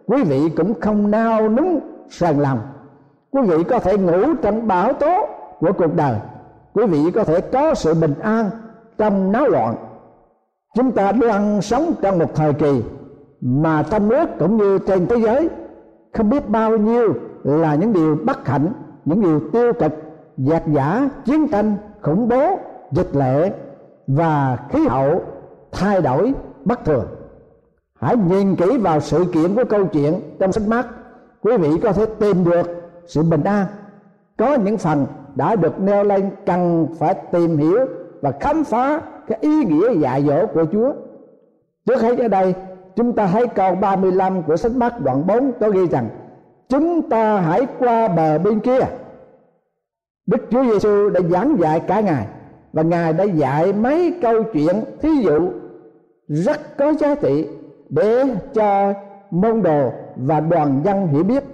quý 0.06 0.22
vị 0.22 0.48
cũng 0.56 0.80
không 0.80 1.10
nao 1.10 1.48
núng 1.48 1.80
sờn 2.08 2.38
lòng. 2.38 2.58
Quý 3.30 3.42
vị 3.42 3.64
có 3.64 3.78
thể 3.78 3.98
ngủ 3.98 4.34
trong 4.42 4.66
bão 4.66 4.92
tố 4.92 5.26
của 5.60 5.72
cuộc 5.78 5.94
đời. 5.94 6.14
Quý 6.74 6.86
vị 6.86 7.10
có 7.14 7.24
thể 7.24 7.40
có 7.40 7.74
sự 7.74 7.94
bình 7.94 8.14
an 8.20 8.50
trong 8.98 9.32
náo 9.32 9.48
loạn. 9.48 9.74
Chúng 10.74 10.92
ta 10.92 11.12
đang 11.12 11.62
sống 11.62 11.92
trong 12.02 12.18
một 12.18 12.34
thời 12.34 12.52
kỳ 12.52 12.82
mà 13.40 13.84
trong 13.90 14.08
nước 14.08 14.28
cũng 14.38 14.56
như 14.56 14.78
trên 14.78 15.06
thế 15.06 15.16
giới 15.16 15.48
không 16.16 16.30
biết 16.30 16.48
bao 16.48 16.76
nhiêu 16.76 17.14
là 17.44 17.74
những 17.74 17.92
điều 17.92 18.18
bất 18.24 18.48
hạnh, 18.48 18.72
những 19.04 19.20
điều 19.20 19.40
tiêu 19.52 19.72
cực 19.72 19.92
giặc 20.36 20.62
giả 20.66 21.08
chiến 21.24 21.48
tranh, 21.48 21.76
khủng 22.02 22.28
bố, 22.28 22.58
dịch 22.92 23.16
lệ 23.16 23.52
và 24.06 24.58
khí 24.70 24.86
hậu 24.86 25.22
thay 25.72 26.00
đổi 26.00 26.34
bất 26.64 26.84
thường. 26.84 27.06
Hãy 28.00 28.16
nhìn 28.16 28.56
kỹ 28.56 28.78
vào 28.78 29.00
sự 29.00 29.24
kiện 29.32 29.54
của 29.54 29.64
câu 29.64 29.86
chuyện 29.86 30.20
trong 30.38 30.52
sách 30.52 30.68
mắt 30.68 30.86
quý 31.42 31.56
vị 31.56 31.70
có 31.82 31.92
thể 31.92 32.06
tìm 32.06 32.44
được 32.44 32.66
sự 33.06 33.22
bình 33.22 33.44
an. 33.44 33.66
Có 34.36 34.54
những 34.54 34.78
phần 34.78 35.06
đã 35.34 35.56
được 35.56 35.80
nêu 35.80 36.04
lên 36.04 36.30
cần 36.46 36.86
phải 36.98 37.14
tìm 37.32 37.56
hiểu 37.56 37.78
và 38.20 38.32
khám 38.40 38.64
phá 38.64 39.00
cái 39.26 39.38
ý 39.40 39.64
nghĩa 39.64 39.94
dạy 39.94 40.24
dỗ 40.26 40.46
của 40.46 40.64
Chúa. 40.72 40.92
Trước 41.86 42.00
hết 42.00 42.18
ở 42.18 42.28
đây 42.28 42.54
chúng 42.96 43.12
ta 43.12 43.26
thấy 43.26 43.46
câu 43.46 43.74
35 43.74 44.42
của 44.42 44.56
sách 44.56 44.72
mắt 44.72 45.00
đoạn 45.00 45.26
4 45.26 45.52
có 45.60 45.70
ghi 45.70 45.86
rằng, 45.86 46.08
chúng 46.68 47.08
ta 47.08 47.40
hãy 47.40 47.66
qua 47.78 48.08
bờ 48.08 48.38
bên 48.38 48.60
kia. 48.60 48.80
Đức 50.26 50.46
Chúa 50.50 50.64
Giêsu 50.64 51.10
đã 51.10 51.20
giảng 51.30 51.56
dạy 51.60 51.80
cả 51.80 52.00
ngày 52.00 52.26
và 52.72 52.82
ngài 52.82 53.12
đã 53.12 53.24
dạy 53.24 53.72
mấy 53.72 54.18
câu 54.22 54.42
chuyện 54.42 54.84
thí 55.00 55.08
dụ 55.22 55.50
rất 56.28 56.76
có 56.78 56.92
giá 56.92 57.14
trị 57.14 57.48
để 57.88 58.24
cho 58.54 58.92
môn 59.30 59.62
đồ 59.62 59.92
và 60.16 60.40
đoàn 60.40 60.80
dân 60.84 61.06
hiểu 61.06 61.24
biết. 61.24 61.44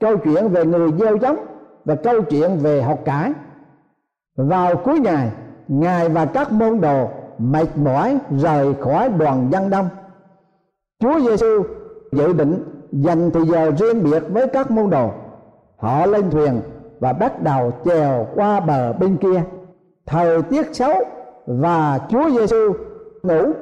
Câu 0.00 0.16
chuyện 0.16 0.48
về 0.48 0.64
người 0.64 0.92
gieo 0.98 1.16
giống 1.16 1.36
và 1.84 1.94
câu 1.94 2.22
chuyện 2.22 2.58
về 2.58 2.82
học 2.82 2.98
cải. 3.04 3.32
Vào 4.36 4.76
cuối 4.76 5.00
ngày, 5.00 5.30
ngài 5.68 6.08
và 6.08 6.24
các 6.24 6.52
môn 6.52 6.80
đồ 6.80 7.08
mệt 7.38 7.76
mỏi 7.76 8.18
rời 8.30 8.74
khỏi 8.74 9.08
đoàn 9.08 9.48
dân 9.52 9.70
đông 9.70 9.88
chúa 11.02 11.20
giêsu 11.20 11.62
dự 12.12 12.32
định 12.32 12.64
dành 12.92 13.30
thời 13.30 13.46
giờ 13.46 13.70
riêng 13.78 14.04
biệt 14.04 14.22
với 14.32 14.46
các 14.48 14.70
môn 14.70 14.90
đồ. 14.90 15.10
Họ 15.76 16.06
lên 16.06 16.30
thuyền 16.30 16.60
và 17.00 17.12
bắt 17.12 17.42
đầu 17.42 17.72
chèo 17.84 18.26
qua 18.34 18.60
bờ 18.60 18.92
bên 18.92 19.16
kia. 19.16 19.42
Thời 20.06 20.42
tiết 20.42 20.74
xấu 20.74 20.92
và 21.46 22.00
chúa 22.08 22.30
giêsu 22.30 22.72
ngủ. 23.22 23.52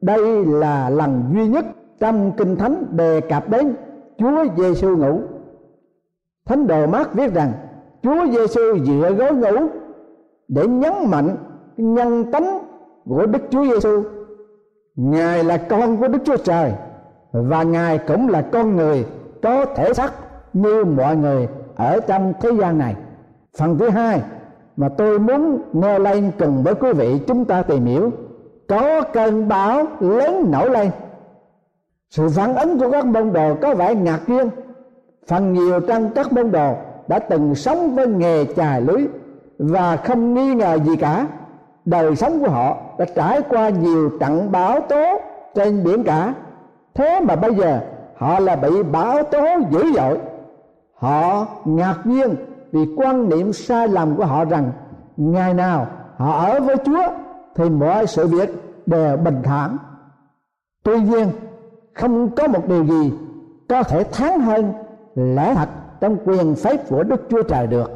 Đây 0.00 0.44
là 0.44 0.90
lần 0.90 1.24
duy 1.34 1.48
nhất 1.48 1.64
trong 2.00 2.32
kinh 2.36 2.56
thánh 2.56 2.84
đề 2.90 3.20
cập 3.20 3.48
đến 3.48 3.74
chúa 4.18 4.44
giêsu 4.56 4.96
ngủ. 4.96 5.20
Thánh 6.46 6.66
đồ 6.66 6.86
mát 6.86 7.14
viết 7.14 7.34
rằng, 7.34 7.52
chúa 8.02 8.26
giêsu 8.32 8.78
dựa 8.84 9.12
gối 9.12 9.32
ngủ 9.32 9.68
để 10.48 10.66
nhấn 10.66 10.92
mạnh 11.06 11.36
nhân 11.76 12.32
tánh 12.32 12.58
của 13.08 13.26
đức 13.26 13.42
chúa 13.50 13.64
giêsu 13.64 14.02
ngài 14.96 15.44
là 15.44 15.56
con 15.56 15.96
của 15.96 16.08
đức 16.08 16.18
chúa 16.24 16.36
trời, 16.36 16.72
và 17.32 17.62
ngài 17.62 17.98
cũng 17.98 18.28
là 18.28 18.42
con 18.52 18.76
người 18.76 19.06
có 19.42 19.64
thể 19.64 19.94
xác 19.94 20.12
như 20.52 20.84
mọi 20.84 21.16
người 21.16 21.48
ở 21.74 22.00
trong 22.00 22.32
thế 22.40 22.50
gian 22.60 22.78
này. 22.78 22.94
Phần 23.58 23.78
thứ 23.78 23.88
hai 23.88 24.20
mà 24.76 24.88
tôi 24.88 25.18
muốn 25.18 25.62
nghe 25.72 25.98
lên 25.98 26.30
cùng 26.38 26.62
với 26.62 26.74
quý 26.74 26.92
vị 26.92 27.20
chúng 27.26 27.44
ta 27.44 27.62
tìm 27.62 27.84
hiểu, 27.84 28.10
có 28.68 29.02
cơn 29.02 29.48
bão 29.48 29.86
lớn 30.00 30.50
nổi 30.50 30.70
lên. 30.70 30.90
Sự 32.10 32.28
phản 32.28 32.54
ứng 32.54 32.78
của 32.78 32.90
các 32.90 33.06
môn 33.06 33.32
đồ 33.32 33.54
có 33.62 33.74
vẻ 33.74 33.94
ngạc 33.94 34.20
nhiên. 34.26 34.50
Phần 35.26 35.52
nhiều 35.52 35.80
trong 35.80 36.10
các 36.14 36.32
môn 36.32 36.50
đồ 36.50 36.74
đã 37.08 37.18
từng 37.18 37.54
sống 37.54 37.94
với 37.94 38.06
nghề 38.06 38.44
chài 38.44 38.80
lưới 38.80 39.06
và 39.58 39.96
không 39.96 40.34
nghi 40.34 40.54
ngờ 40.54 40.78
gì 40.84 40.96
cả 40.96 41.26
đời 41.90 42.16
sống 42.16 42.40
của 42.40 42.50
họ 42.50 42.76
đã 42.98 43.04
trải 43.04 43.40
qua 43.48 43.68
nhiều 43.68 44.10
trận 44.20 44.52
bão 44.52 44.80
tố 44.80 45.20
trên 45.54 45.84
biển 45.84 46.04
cả. 46.04 46.34
Thế 46.94 47.20
mà 47.20 47.36
bây 47.36 47.54
giờ 47.54 47.80
họ 48.16 48.40
là 48.40 48.56
bị 48.56 48.82
bão 48.82 49.22
tố 49.22 49.46
dữ 49.70 49.92
dội. 49.94 50.18
Họ 50.94 51.46
ngạc 51.64 51.98
nhiên 52.04 52.34
vì 52.72 52.80
quan 52.96 53.28
niệm 53.28 53.52
sai 53.52 53.88
lầm 53.88 54.16
của 54.16 54.24
họ 54.24 54.44
rằng 54.44 54.72
ngày 55.16 55.54
nào 55.54 55.86
họ 56.16 56.46
ở 56.46 56.60
với 56.60 56.76
chúa 56.84 57.02
thì 57.54 57.70
mọi 57.70 58.06
sự 58.06 58.26
việc 58.26 58.48
đều 58.86 59.16
bình 59.16 59.42
thản. 59.42 59.76
Tuy 60.82 61.00
nhiên, 61.00 61.28
không 61.94 62.30
có 62.30 62.48
một 62.48 62.68
điều 62.68 62.84
gì 62.84 63.12
có 63.68 63.82
thể 63.82 64.04
thắng 64.04 64.40
hơn 64.40 64.72
lẽ 65.14 65.54
thật 65.54 65.68
trong 66.00 66.16
quyền 66.24 66.54
phép 66.54 66.88
của 66.88 67.02
đức 67.02 67.26
chúa 67.30 67.42
trời 67.42 67.66
được. 67.66 67.90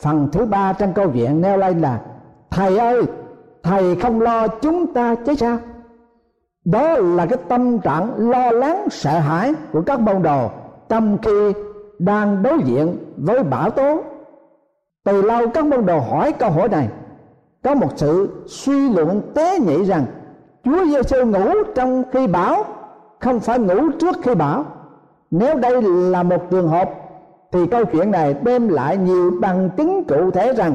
Phần 0.00 0.28
thứ 0.32 0.46
ba 0.46 0.72
trong 0.72 0.92
câu 0.92 1.10
chuyện 1.10 1.40
nêu 1.40 1.56
lên 1.56 1.80
là 1.80 2.00
thầy 2.54 2.78
ơi, 2.78 3.02
thầy 3.62 3.96
không 3.96 4.20
lo 4.20 4.48
chúng 4.48 4.94
ta 4.94 5.14
chứ 5.14 5.34
sao? 5.34 5.58
Đó 6.64 6.96
là 6.98 7.26
cái 7.26 7.38
tâm 7.48 7.78
trạng 7.78 8.30
lo 8.30 8.50
lắng, 8.50 8.86
sợ 8.90 9.18
hãi 9.18 9.54
của 9.72 9.82
các 9.82 10.00
môn 10.00 10.22
đồ 10.22 10.50
trong 10.88 11.18
khi 11.22 11.52
đang 11.98 12.42
đối 12.42 12.58
diện 12.64 12.96
với 13.16 13.42
bão 13.42 13.70
tố. 13.70 14.02
Từ 15.04 15.22
lâu 15.22 15.48
các 15.48 15.66
môn 15.66 15.86
đồ 15.86 15.98
hỏi 15.98 16.32
câu 16.32 16.50
hỏi 16.50 16.68
này, 16.68 16.88
có 17.64 17.74
một 17.74 17.88
sự 17.96 18.28
suy 18.46 18.88
luận 18.88 19.22
tế 19.34 19.58
nhị 19.58 19.84
rằng 19.84 20.04
Chúa 20.64 20.84
Giêsu 20.84 21.26
ngủ 21.26 21.52
trong 21.74 22.02
khi 22.12 22.26
bão, 22.26 22.64
không 23.20 23.40
phải 23.40 23.58
ngủ 23.58 23.90
trước 24.00 24.16
khi 24.22 24.34
bão. 24.34 24.64
Nếu 25.30 25.56
đây 25.58 25.82
là 25.82 26.22
một 26.22 26.50
trường 26.50 26.68
hợp, 26.68 26.90
thì 27.52 27.66
câu 27.66 27.84
chuyện 27.84 28.10
này 28.10 28.34
đem 28.42 28.68
lại 28.68 28.96
nhiều 28.96 29.32
bằng 29.40 29.70
chứng 29.76 30.04
cụ 30.04 30.30
thể 30.30 30.52
rằng 30.52 30.74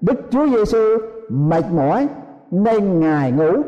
Đức 0.00 0.14
Chúa 0.30 0.46
Giêsu 0.46 0.98
mệt 1.28 1.64
mỏi, 1.72 2.08
nên 2.50 3.00
ngài 3.00 3.32
ngủ. 3.32 3.62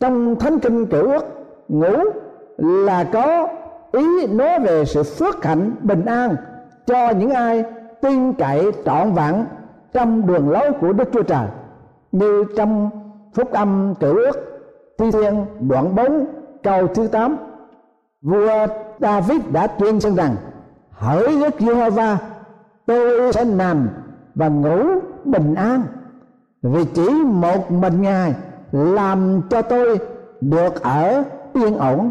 Trong 0.00 0.36
thánh 0.36 0.58
kinh 0.58 0.86
cửu 0.86 1.10
ước, 1.10 1.24
ngủ 1.68 1.96
là 2.58 3.04
có 3.04 3.48
ý 3.92 4.26
nói 4.26 4.58
về 4.58 4.84
sự 4.84 5.02
phước 5.02 5.44
hạnh, 5.44 5.72
bình 5.82 6.04
an 6.04 6.36
cho 6.86 7.10
những 7.10 7.30
ai 7.30 7.64
tin 8.02 8.32
cậy 8.32 8.72
trọn 8.84 9.12
vẹn 9.12 9.44
trong 9.92 10.26
đường 10.26 10.50
lối 10.50 10.72
của 10.80 10.92
Đức 10.92 11.08
Chúa 11.12 11.22
Trời. 11.22 11.46
Như 12.12 12.44
trong 12.56 12.90
phúc 13.34 13.52
âm 13.52 13.94
cửu 14.00 14.16
ước, 14.16 14.62
thi 14.98 15.10
thiên 15.10 15.46
đoạn 15.60 15.94
4 15.94 16.26
câu 16.62 16.86
thứ 16.86 17.06
8 17.06 17.36
vua 18.22 18.66
David 19.00 19.40
đã 19.52 19.66
tuyên 19.66 20.00
xưng 20.00 20.14
rằng, 20.14 20.36
hỡi 20.90 21.40
Đức 21.42 21.54
Giê-hô-va, 21.60 22.18
tôi 22.86 23.32
sẽ 23.32 23.44
nằm 23.44 23.88
và 24.34 24.48
ngủ 24.48 24.84
bình 25.24 25.54
an 25.54 25.82
vì 26.62 26.84
chỉ 26.84 27.08
một 27.24 27.70
mình 27.70 28.02
ngài 28.02 28.34
làm 28.72 29.42
cho 29.50 29.62
tôi 29.62 29.98
được 30.40 30.82
ở 30.82 31.22
yên 31.54 31.76
ổn. 31.76 32.10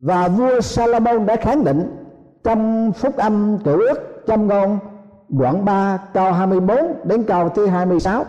Và 0.00 0.28
vua 0.28 0.60
Salomon 0.60 1.26
đã 1.26 1.36
khẳng 1.36 1.64
định 1.64 1.96
trong 2.44 2.92
phúc 2.92 3.16
âm 3.16 3.58
cửu 3.64 3.78
ước 3.78 4.26
trong 4.26 4.46
ngôn 4.46 4.78
đoạn 5.28 5.64
3 5.64 5.98
câu 6.12 6.32
24 6.32 6.78
đến 7.04 7.22
câu 7.22 7.48
thứ 7.48 7.66
26 7.66 8.24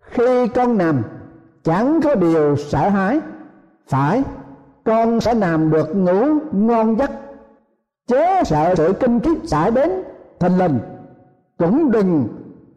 khi 0.00 0.48
con 0.48 0.78
nằm 0.78 1.02
chẳng 1.64 2.00
có 2.04 2.14
điều 2.14 2.56
sợ 2.56 2.88
hãi, 2.88 3.20
phải 3.88 4.22
con 4.84 5.20
sẽ 5.20 5.34
nằm 5.34 5.70
được 5.70 5.96
ngủ 5.96 6.24
ngon 6.52 6.98
giấc. 6.98 7.10
Chớ 8.06 8.44
sợ 8.44 8.74
sự 8.76 8.92
kinh 9.00 9.20
khiếp 9.20 9.36
xảy 9.44 9.70
đến 9.70 9.90
thình 10.40 10.58
lình, 10.58 10.78
cũng 11.58 11.90
đừng 11.90 12.28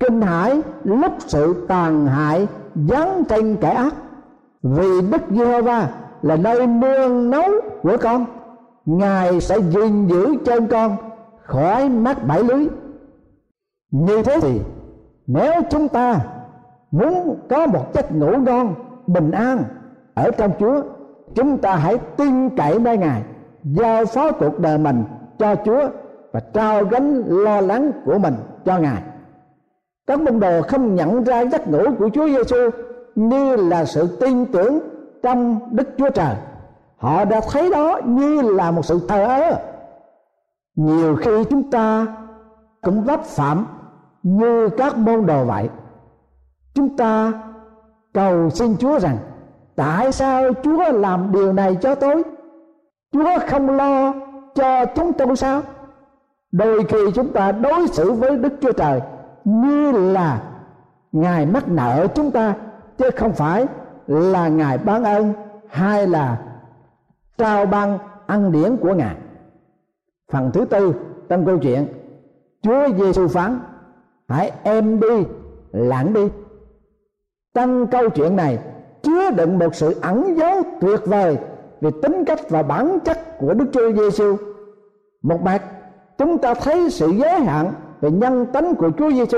kinh 0.02 0.22
hãi, 0.22 0.62
lúc 0.84 1.14
sự 1.20 1.66
tàn 1.68 2.06
hại, 2.06 2.48
giáng 2.76 3.24
trên 3.30 3.56
kẻ 3.56 3.70
ác. 3.70 3.94
Vì 4.64 5.02
đức 5.12 5.22
giê-hô-va 5.30 5.90
là 6.22 6.36
nơi 6.36 6.68
nương 6.68 7.30
nấu 7.30 7.50
của 7.84 7.98
con, 8.02 8.26
ngài 8.86 9.42
sẽ 9.42 9.60
gìn 9.60 10.08
giữ 10.08 10.36
chân 10.46 10.68
con 10.68 10.98
khỏi 11.44 11.90
mắc 11.90 12.28
bẫy 12.28 12.44
lưới. 12.44 12.68
Như 13.92 14.24
thế 14.24 14.40
thì, 14.42 14.62
nếu 15.28 15.54
chúng 15.70 15.88
ta 15.88 16.20
muốn 16.92 17.40
có 17.50 17.68
một 17.68 17.86
giấc 17.94 18.16
ngủ 18.16 18.38
ngon, 18.38 18.76
bình 19.08 19.32
an 19.32 19.64
ở 20.14 20.32
trong 20.32 20.52
chúa, 20.60 20.82
chúng 21.36 21.58
ta 21.58 21.76
hãy 21.76 21.98
tin 22.18 22.50
cậy 22.50 22.80
nơi 22.80 22.98
ngài, 22.98 23.24
giao 23.64 24.06
phó 24.06 24.32
cuộc 24.32 24.60
đời 24.60 24.78
mình 24.78 25.04
cho 25.40 25.56
chúa 25.66 25.90
và 26.32 26.40
trao 26.40 26.86
gánh 26.86 27.24
lo 27.28 27.62
lắng 27.62 27.92
của 28.06 28.18
mình 28.18 28.34
cho 28.66 28.78
ngài 28.78 29.02
các 30.08 30.20
môn 30.22 30.40
đồ 30.40 30.62
không 30.62 30.96
nhận 30.96 31.24
ra 31.24 31.42
giấc 31.42 31.68
ngủ 31.68 31.84
của 32.00 32.10
chúa 32.14 32.28
giêsu 32.28 32.70
như 33.16 33.56
là 33.56 33.86
sự 33.86 34.18
tin 34.20 34.46
tưởng 34.46 34.80
trong 35.24 35.60
đức 35.72 35.88
chúa 35.98 36.10
trời. 36.10 36.36
Họ 36.98 37.26
đã 37.26 37.42
thấy 37.52 37.70
đó 37.72 38.00
như 38.06 38.42
là 38.42 38.72
một 38.72 38.86
sự 38.86 39.00
thờ 39.08 39.26
ơ. 39.26 39.60
Nhiều 40.76 41.16
khi 41.16 41.44
chúng 41.50 41.72
ta 41.72 42.06
cũng 42.82 43.04
vấp 43.04 43.24
phạm 43.24 43.66
như 44.24 44.70
các 44.78 44.98
môn 44.98 45.26
đồ 45.26 45.46
vậy. 45.46 45.70
Chúng 46.74 46.98
ta 46.98 47.34
cầu 48.14 48.50
xin 48.50 48.78
chúa 48.78 49.00
rằng, 49.00 49.18
tại 49.76 50.12
sao 50.12 50.54
chúa 50.64 50.92
làm 50.92 51.32
điều 51.32 51.54
này 51.54 51.78
cho 51.82 51.96
tôi? 51.96 52.24
Chúa 53.14 53.38
không 53.48 53.70
lo 53.70 54.14
cho 54.56 54.86
chúng 54.86 55.14
tôi 55.14 55.36
sao? 55.36 55.62
Đôi 56.52 56.84
khi 56.84 56.98
chúng 57.16 57.34
ta 57.34 57.52
đối 57.52 57.88
xử 57.88 58.12
với 58.12 58.38
đức 58.38 58.54
chúa 58.62 58.72
trời 58.72 59.02
như 59.44 59.92
là 59.92 60.44
ngài 61.12 61.46
mắc 61.46 61.68
nợ 61.68 62.08
chúng 62.16 62.32
ta 62.32 62.56
chứ 62.98 63.10
không 63.18 63.34
phải 63.34 63.66
là 64.08 64.48
ngài 64.48 64.78
ban 64.78 65.04
ơn 65.04 65.34
hay 65.70 66.08
là 66.08 66.42
trao 67.38 67.66
ban 67.66 67.98
ăn 68.28 68.52
điển 68.52 68.78
của 68.78 68.94
ngài 68.94 69.16
phần 70.32 70.52
thứ 70.54 70.66
tư 70.66 70.94
trong 71.30 71.46
câu 71.46 71.58
chuyện 71.58 71.88
chúa 72.62 72.88
giêsu 72.98 73.28
phán 73.28 73.60
hãy 74.28 74.52
em 74.64 75.00
đi 75.00 75.26
lãng 75.72 76.14
đi 76.14 76.30
trong 77.54 77.88
câu 77.88 78.10
chuyện 78.10 78.36
này 78.36 78.60
chứa 79.04 79.32
đựng 79.32 79.60
một 79.60 79.76
sự 79.76 79.96
ẩn 80.02 80.38
dấu 80.38 80.64
tuyệt 80.82 81.00
vời 81.06 81.38
về 81.82 81.92
tính 82.02 82.26
cách 82.26 82.50
và 82.50 82.64
bản 82.64 83.00
chất 83.06 83.38
của 83.40 83.54
Đức 83.54 83.66
Chúa 83.74 83.92
Giêsu. 83.92 84.36
Một 85.22 85.42
mặt, 85.42 85.64
chúng 86.18 86.38
ta 86.38 86.54
thấy 86.54 86.90
sự 86.90 87.10
giới 87.10 87.40
hạn 87.40 87.74
về 88.02 88.12
nhân 88.12 88.46
tính 88.54 88.76
của 88.76 88.92
Chúa 88.98 89.12
Giêsu 89.12 89.38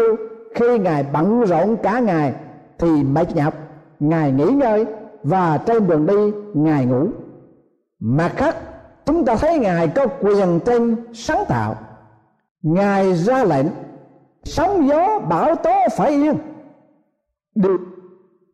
khi 0.56 0.80
Ngài 0.80 1.06
bận 1.14 1.42
rộn 1.42 1.78
cả 1.84 2.00
ngày 2.00 2.34
thì 2.78 3.04
mệt 3.04 3.36
nhọc, 3.36 3.54
Ngài 4.00 4.32
nghỉ 4.32 4.46
ngơi 4.46 4.86
và 5.24 5.58
trên 5.58 5.88
đường 5.88 6.06
đi 6.06 6.32
Ngài 6.54 6.86
ngủ. 6.86 7.08
Mặt 8.00 8.32
khác, 8.36 8.56
chúng 9.06 9.26
ta 9.26 9.36
thấy 9.36 9.60
Ngài 9.60 9.88
có 9.88 10.08
quyền 10.08 10.60
trên 10.66 10.96
sáng 11.14 11.44
tạo. 11.48 11.76
Ngài 12.62 13.14
ra 13.14 13.44
lệnh 13.44 13.66
sóng 14.44 14.88
gió 14.88 15.20
bão 15.20 15.56
tố 15.56 15.76
phải 15.98 16.12
yên. 16.12 16.38
Được 17.56 17.82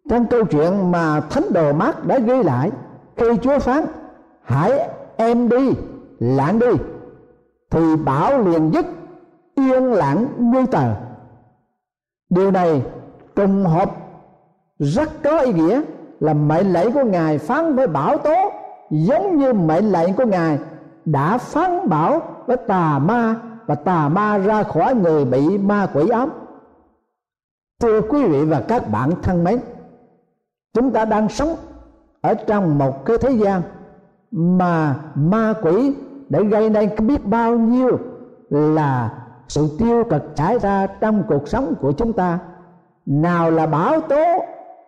trong 0.10 0.26
câu 0.28 0.46
chuyện 0.46 0.92
mà 0.92 1.20
thánh 1.20 1.54
đồ 1.54 1.74
mát 1.74 2.06
đã 2.06 2.20
ghi 2.20 2.44
lại 2.44 2.72
khi 3.18 3.26
chúa 3.42 3.60
phán 3.60 3.86
hãy 4.42 4.90
em 5.18 5.50
đi 5.50 5.74
lãng 6.20 6.60
đi 6.60 6.72
thì 7.70 7.96
bảo 8.06 8.44
liền 8.44 8.74
dứt 8.74 8.86
yên 9.60 9.94
lặng 9.94 10.28
như 10.38 10.66
tờ. 10.66 10.94
Điều 12.30 12.52
này 12.52 12.82
trùng 13.36 13.66
hợp 13.66 13.92
rất 14.80 15.10
có 15.24 15.40
ý 15.40 15.54
nghĩa 15.54 15.82
là 16.20 16.34
mệnh 16.34 16.74
lệnh 16.74 16.92
của 16.94 17.04
ngài 17.04 17.38
phán 17.38 17.76
với 17.76 17.88
bảo 17.88 18.18
tố 18.18 18.52
giống 18.90 19.38
như 19.38 19.54
mệnh 19.54 19.92
lệnh 19.92 20.14
của 20.14 20.26
ngài 20.26 20.60
đã 21.06 21.38
phán 21.38 21.90
bảo 21.90 22.22
với 22.46 22.58
tà 22.58 23.00
ma 23.00 23.36
và 23.66 23.76
tà 23.76 24.10
ma 24.10 24.38
ra 24.38 24.64
khỏi 24.64 24.96
người 24.96 25.26
bị 25.26 25.58
ma 25.58 25.88
quỷ 25.94 26.10
ám. 26.10 26.30
Thưa 27.80 28.02
quý 28.02 28.24
vị 28.24 28.46
và 28.46 28.62
các 28.68 28.90
bạn 28.92 29.12
thân 29.22 29.44
mến, 29.44 29.60
chúng 30.74 30.92
ta 30.92 31.06
đang 31.06 31.30
sống 31.30 31.56
ở 32.22 32.34
trong 32.34 32.78
một 32.78 33.06
cái 33.06 33.18
thế 33.18 33.32
gian 33.32 33.62
mà 34.32 34.96
ma 35.16 35.54
quỷ 35.62 35.96
đã 36.30 36.42
gây 36.42 36.70
nên 36.70 36.90
biết 37.08 37.26
bao 37.26 37.58
nhiêu 37.58 37.98
là 38.50 39.20
sự 39.50 39.68
tiêu 39.80 40.04
cực 40.10 40.24
xảy 40.36 40.60
ra 40.60 40.88
trong 40.88 41.24
cuộc 41.28 41.48
sống 41.48 41.74
của 41.82 41.92
chúng 41.92 42.14
ta. 42.14 42.40
Nào 43.06 43.52
là 43.52 43.66
bão 43.66 44.02
tố, 44.02 44.44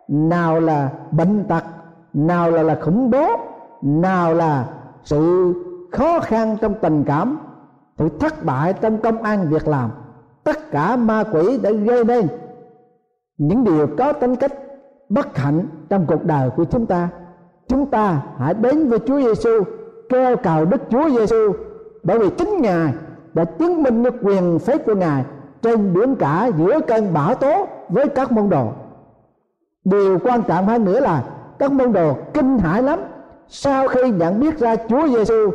nào 0.08 0.60
là 0.60 0.90
bệnh 1.10 1.44
tật, 1.44 1.64
nào 2.12 2.50
là 2.50 2.62
là 2.62 2.78
khủng 2.82 3.10
bố, 3.10 3.26
nào 3.82 4.34
là 4.34 4.68
sự 5.04 5.54
khó 5.92 6.20
khăn 6.20 6.56
trong 6.60 6.74
tình 6.80 7.04
cảm. 7.04 7.38
Sự 7.98 8.08
thất 8.20 8.44
bại 8.44 8.72
trong 8.72 8.98
công 8.98 9.22
ăn 9.22 9.48
việc 9.48 9.68
làm. 9.68 9.90
Tất 10.44 10.70
cả 10.70 10.96
ma 10.96 11.24
quỷ 11.32 11.58
đã 11.62 11.70
gây 11.70 12.04
nên 12.04 12.26
những 13.38 13.64
điều 13.64 13.86
có 13.98 14.12
tính 14.12 14.36
cách 14.36 14.52
bất 15.08 15.36
hạnh 15.36 15.66
trong 15.88 16.06
cuộc 16.06 16.24
đời 16.24 16.50
của 16.50 16.64
chúng 16.64 16.86
ta. 16.86 17.08
Chúng 17.68 17.86
ta 17.86 18.22
hãy 18.38 18.54
đến 18.54 18.88
với 18.88 18.98
Chúa 18.98 19.20
Giêsu 19.20 19.50
kêu 20.08 20.36
cầu 20.36 20.64
Đức 20.64 20.80
Chúa 20.90 21.10
Giêsu 21.10 21.52
bởi 22.02 22.18
vì 22.18 22.30
chính 22.30 22.62
Ngài 22.62 22.92
đã 23.34 23.44
chứng 23.44 23.82
minh 23.82 24.02
được 24.02 24.14
quyền 24.22 24.58
phép 24.58 24.86
của 24.86 24.94
Ngài 24.94 25.24
trên 25.62 25.94
biển 25.94 26.16
cả 26.16 26.50
giữa 26.58 26.80
cơn 26.80 27.12
bão 27.12 27.34
tố 27.34 27.66
với 27.88 28.08
các 28.08 28.32
môn 28.32 28.48
đồ. 28.48 28.68
Điều 29.84 30.18
quan 30.18 30.42
trọng 30.42 30.66
hơn 30.66 30.84
nữa 30.84 31.00
là 31.00 31.24
các 31.58 31.72
môn 31.72 31.92
đồ 31.92 32.16
kinh 32.34 32.58
hãi 32.58 32.82
lắm. 32.82 32.98
Sau 33.48 33.88
khi 33.88 34.10
nhận 34.10 34.40
biết 34.40 34.58
ra 34.58 34.76
Chúa 34.76 35.08
Giêsu 35.08 35.50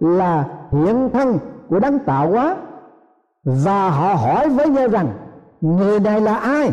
là 0.00 0.44
hiện 0.72 1.10
thân 1.12 1.38
của 1.68 1.78
đấng 1.78 1.98
tạo 1.98 2.30
hóa, 2.30 2.56
và 3.44 3.90
họ 3.90 4.14
hỏi 4.14 4.48
với 4.48 4.68
nhau 4.68 4.88
rằng, 4.88 5.08
người 5.60 6.00
này 6.00 6.20
là 6.20 6.36
ai 6.36 6.70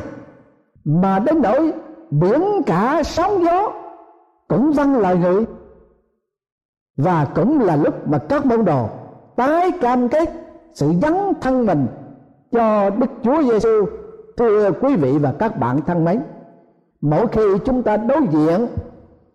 mà 0.86 1.20
đến 1.20 1.42
nỗi 1.42 1.74
biển 2.10 2.62
cả 2.66 3.04
sóng 3.04 3.44
gió 3.44 3.72
cũng 4.48 4.72
vâng 4.72 4.98
lời 4.98 5.18
ngự 5.18 5.46
và 6.98 7.28
cũng 7.36 7.60
là 7.60 7.76
lúc 7.76 8.08
mà 8.08 8.18
các 8.18 8.46
môn 8.46 8.66
đồ 8.66 8.90
tái 9.36 9.72
cam 9.72 10.10
kết 10.10 10.30
sự 10.78 10.94
dấn 11.02 11.14
thân 11.42 11.66
mình 11.66 11.88
cho 12.52 12.90
Đức 12.90 13.10
Chúa 13.24 13.44
Giêsu 13.44 13.86
thưa 14.38 14.72
quý 14.72 14.96
vị 14.96 15.18
và 15.18 15.34
các 15.40 15.60
bạn 15.60 15.82
thân 15.82 16.06
mến, 16.06 16.22
mỗi 17.02 17.28
khi 17.28 17.42
chúng 17.66 17.84
ta 17.84 17.98
đối 17.98 18.22
diện 18.32 18.68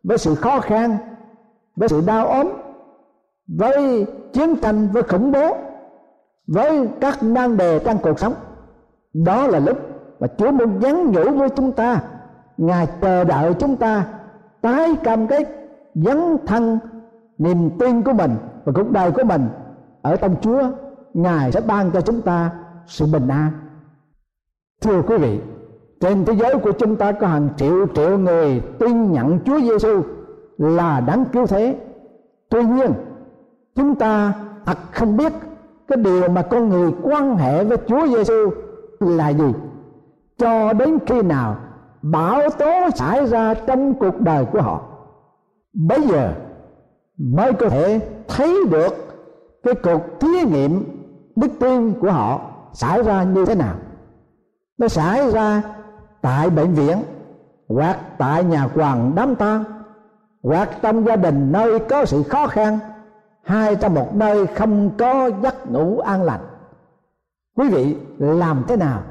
với 0.03 0.19
sự 0.19 0.35
khó 0.35 0.61
khăn, 0.61 0.97
với 1.77 1.89
sự 1.89 2.03
đau 2.07 2.27
ốm, 2.27 2.49
với 3.49 4.07
chiến 4.33 4.57
tranh, 4.57 4.89
với 4.93 5.03
khủng 5.03 5.33
bố, 5.33 5.57
với 6.47 6.89
các 7.01 7.23
nan 7.23 7.57
đề 7.57 7.79
trong 7.79 7.99
cuộc 8.03 8.19
sống, 8.19 8.35
đó 9.15 9.47
là 9.47 9.59
lúc 9.59 9.79
mà 10.21 10.27
Chúa 10.39 10.51
muốn 10.51 10.81
nhắn 10.81 11.13
nhủ 11.13 11.31
với 11.31 11.49
chúng 11.49 11.73
ta. 11.73 12.01
Ngài 12.57 12.87
chờ 13.01 13.25
đợi 13.25 13.55
chúng 13.55 13.77
ta, 13.77 14.05
tái 14.61 14.95
cam 15.05 15.27
kết 15.27 15.49
dấn 15.95 16.37
thân 16.47 16.79
niềm 17.39 17.71
tin 17.79 18.03
của 18.03 18.13
mình 18.13 18.31
và 18.65 18.73
cuộc 18.75 18.91
đời 18.91 19.11
của 19.11 19.25
mình 19.25 19.49
ở 20.03 20.17
trong 20.17 20.37
Chúa 20.41 20.63
ngài 21.15 21.53
sẽ 21.53 21.61
ban 21.61 21.91
cho 21.91 22.01
chúng 22.01 22.23
ta 22.23 22.51
sự 22.87 23.07
bình 23.07 23.29
an. 23.29 23.51
Thưa 24.83 25.03
quý 25.03 25.17
vị, 25.17 25.41
trên 26.01 26.25
thế 26.25 26.33
giới 26.35 26.59
của 26.59 26.73
chúng 26.73 26.97
ta 26.97 27.13
có 27.13 27.27
hàng 27.27 27.49
triệu 27.57 27.87
triệu 27.95 28.19
người 28.19 28.63
tin 28.79 29.13
nhận 29.13 29.39
Chúa 29.45 29.61
Giêsu 29.61 30.03
là 30.59 31.01
đáng 31.01 31.25
cứu 31.33 31.47
thế. 31.47 31.77
Tuy 32.49 32.65
nhiên, 32.65 32.93
chúng 33.75 33.95
ta 33.95 34.35
thật 34.67 34.79
không 34.93 35.17
biết 35.17 35.33
cái 35.89 35.99
điều 35.99 36.29
mà 36.29 36.43
con 36.43 36.69
người 36.69 36.93
quan 37.03 37.37
hệ 37.37 37.65
với 37.65 37.77
Chúa 37.87 38.07
Giêsu 38.07 38.51
là 39.01 39.29
gì. 39.29 39.53
Cho 40.39 40.73
đến 40.73 40.99
khi 41.07 41.23
nào 41.23 41.57
bão 42.03 42.51
tố 42.59 42.89
xảy 42.95 43.27
ra 43.27 43.55
trong 43.55 43.95
cuộc 43.95 44.21
đời 44.21 44.45
của 44.53 44.61
họ, 44.61 44.81
bây 45.73 46.03
giờ 46.03 46.33
mới 47.19 47.53
có 47.53 47.69
thể 47.69 48.01
thấy 48.29 48.57
được 48.71 48.95
cái 49.63 49.75
cuộc 49.75 50.21
thí 50.21 50.29
nghiệm 50.29 50.85
đức 51.37 51.51
tin 51.61 51.95
của 52.01 52.11
họ 52.11 52.41
xảy 52.73 53.03
ra 53.03 53.23
như 53.23 53.45
thế 53.45 53.55
nào? 53.55 53.75
Nó 54.79 54.89
xảy 54.89 55.31
ra 55.31 55.63
tại 56.21 56.51
bệnh 56.51 56.75
viện, 56.75 57.03
hoặc 57.69 57.99
tại 58.19 58.45
nhà 58.45 58.69
quàng 58.75 59.13
đám 59.15 59.35
tang, 59.35 59.65
hoặc 60.43 60.71
trong 60.83 61.07
gia 61.07 61.17
đình 61.17 61.53
nơi 61.53 61.79
có 61.79 62.05
sự 62.05 62.23
khó 62.23 62.47
khăn, 62.47 62.79
hay 63.43 63.77
trong 63.77 63.95
một 63.95 64.15
nơi 64.15 64.47
không 64.47 64.91
có 64.99 65.31
giấc 65.43 65.71
ngủ 65.71 65.99
an 65.99 66.23
lành. 66.23 66.41
Quý 67.57 67.69
vị 67.69 67.97
làm 68.19 68.65
thế 68.69 68.77
nào 68.77 69.03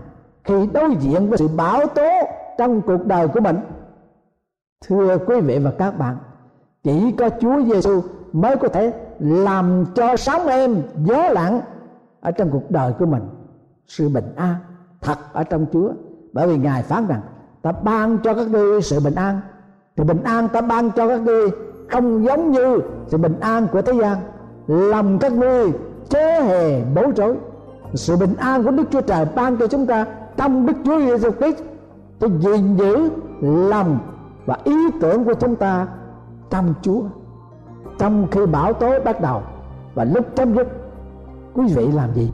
khi 0.43 0.67
đối 0.73 0.95
diện 0.95 1.29
với 1.29 1.37
sự 1.37 1.47
bão 1.47 1.87
tố 1.87 2.09
trong 2.57 2.81
cuộc 2.81 3.05
đời 3.05 3.27
của 3.27 3.39
mình? 3.39 3.59
Thưa 4.87 5.17
quý 5.17 5.41
vị 5.41 5.59
và 5.59 5.71
các 5.77 5.97
bạn, 5.97 6.17
chỉ 6.83 7.11
có 7.11 7.29
Chúa 7.41 7.61
Giêsu 7.61 8.01
mới 8.33 8.55
có 8.57 8.67
thể 8.67 8.93
làm 9.19 9.85
cho 9.95 10.15
sóng 10.15 10.47
em 10.47 10.81
gió 11.03 11.29
lặng 11.29 11.61
ở 12.21 12.31
trong 12.31 12.49
cuộc 12.51 12.71
đời 12.71 12.93
của 12.99 13.05
mình, 13.05 13.23
sự 13.87 14.09
bình 14.09 14.35
an 14.35 14.55
thật 15.01 15.17
ở 15.33 15.43
trong 15.43 15.65
Chúa. 15.73 15.89
Bởi 16.33 16.47
vì 16.47 16.57
Ngài 16.57 16.83
phán 16.83 17.07
rằng, 17.07 17.21
ta 17.61 17.71
ban 17.71 18.17
cho 18.17 18.33
các 18.33 18.47
ngươi 18.47 18.81
sự 18.81 18.99
bình 18.99 19.15
an. 19.15 19.39
Thì 19.97 20.03
bình 20.03 20.23
an 20.23 20.47
ta 20.47 20.61
ban 20.61 20.91
cho 20.91 21.07
các 21.07 21.21
ngươi 21.21 21.49
không 21.89 22.25
giống 22.25 22.51
như 22.51 22.79
sự 23.07 23.17
bình 23.17 23.39
an 23.39 23.67
của 23.71 23.81
thế 23.81 23.93
gian. 23.93 24.17
Lòng 24.67 25.19
các 25.19 25.31
ngươi 25.31 25.71
chớ 26.09 26.41
hề 26.41 26.83
bối 26.95 27.11
rối. 27.15 27.35
Sự 27.93 28.15
bình 28.15 28.35
an 28.37 28.63
của 28.63 28.71
Đức 28.71 28.83
Chúa 28.91 29.01
Trời 29.01 29.25
ban 29.35 29.57
cho 29.57 29.67
chúng 29.67 29.85
ta 29.85 30.05
trong 30.37 30.65
Đức 30.65 30.73
Chúa 30.85 30.99
Giêsu 30.99 31.31
Christ. 31.31 31.63
Để 32.19 32.27
gìn 32.39 32.77
giữ 32.77 33.09
lòng 33.41 33.99
và 34.45 34.57
ý 34.63 34.75
tưởng 35.01 35.23
của 35.23 35.33
chúng 35.33 35.55
ta 35.55 35.87
trong 36.49 36.73
Chúa. 36.81 37.01
Trong 37.99 38.27
khi 38.31 38.45
bão 38.45 38.73
tố 38.73 38.99
bắt 39.05 39.21
đầu 39.21 39.41
và 39.93 40.03
lúc 40.03 40.25
chấm 40.35 40.55
dứt 40.55 40.67
quý 41.53 41.73
vị 41.75 41.91
làm 41.91 42.13
gì? 42.13 42.31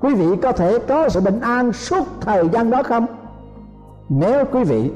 Quý 0.00 0.14
vị 0.14 0.36
có 0.42 0.52
thể 0.52 0.78
có 0.88 1.08
sự 1.08 1.20
bình 1.20 1.40
an 1.40 1.72
suốt 1.72 2.04
thời 2.20 2.48
gian 2.48 2.70
đó 2.70 2.82
không? 2.82 3.06
Nếu 4.08 4.44
quý 4.52 4.64
vị 4.64 4.92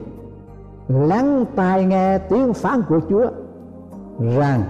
lắng 0.88 1.44
tai 1.56 1.84
nghe 1.84 2.18
tiếng 2.18 2.52
phán 2.52 2.82
của 2.88 3.00
Chúa, 3.08 3.26
rằng 4.36 4.62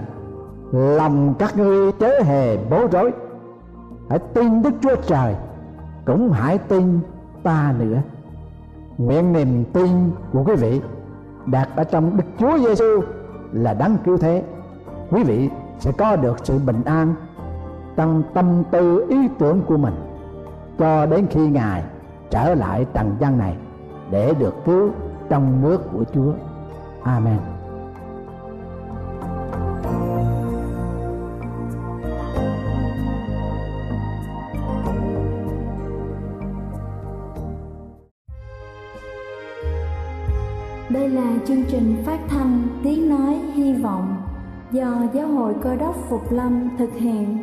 lòng 0.71 1.33
các 1.39 1.57
ngươi 1.57 1.91
chớ 1.91 2.19
hề 2.23 2.57
bối 2.69 2.87
rối, 2.91 3.11
hãy 4.09 4.19
tin 4.19 4.61
Đức 4.61 4.73
Chúa 4.81 4.95
Trời, 4.95 5.35
cũng 6.05 6.31
hãy 6.31 6.57
tin 6.57 6.99
ta 7.43 7.73
nữa. 7.79 8.01
Nguyện 8.97 9.33
niềm 9.33 9.63
tin 9.73 10.11
của 10.33 10.43
quý 10.43 10.55
vị 10.55 10.81
đạt 11.45 11.69
ở 11.75 11.83
trong 11.83 12.17
Đức 12.17 12.23
Chúa 12.39 12.57
Giêsu 12.57 13.01
là 13.51 13.73
đáng 13.73 13.97
cứu 14.05 14.17
thế. 14.17 14.43
Quý 15.11 15.23
vị 15.23 15.49
sẽ 15.79 15.91
có 15.91 16.15
được 16.15 16.35
sự 16.43 16.59
bình 16.59 16.81
an 16.85 17.15
trong 17.95 18.23
tâm 18.33 18.63
tư 18.71 19.05
ý 19.09 19.17
tưởng 19.39 19.61
của 19.67 19.77
mình, 19.77 19.95
cho 20.79 21.05
đến 21.05 21.25
khi 21.29 21.47
ngài 21.47 21.83
trở 22.29 22.55
lại 22.55 22.85
trần 22.93 23.15
gian 23.19 23.37
này 23.37 23.55
để 24.11 24.33
được 24.39 24.53
cứu 24.65 24.89
trong 25.29 25.61
nước 25.61 25.81
của 25.93 26.03
Chúa. 26.13 26.33
Amen. 27.03 27.37
Đây 40.89 41.09
là 41.09 41.33
chương 41.47 41.63
trình 41.69 42.03
phát 42.05 42.19
thanh 42.29 42.67
Tiếng 42.83 43.09
Nói 43.09 43.33
Hy 43.53 43.73
Vọng 43.73 44.15
do 44.71 44.87
Giáo 45.13 45.27
hội 45.27 45.53
Cơ 45.63 45.75
đốc 45.75 45.95
Phục 46.09 46.31
Lâm 46.31 46.69
thực 46.77 46.93
hiện. 46.93 47.42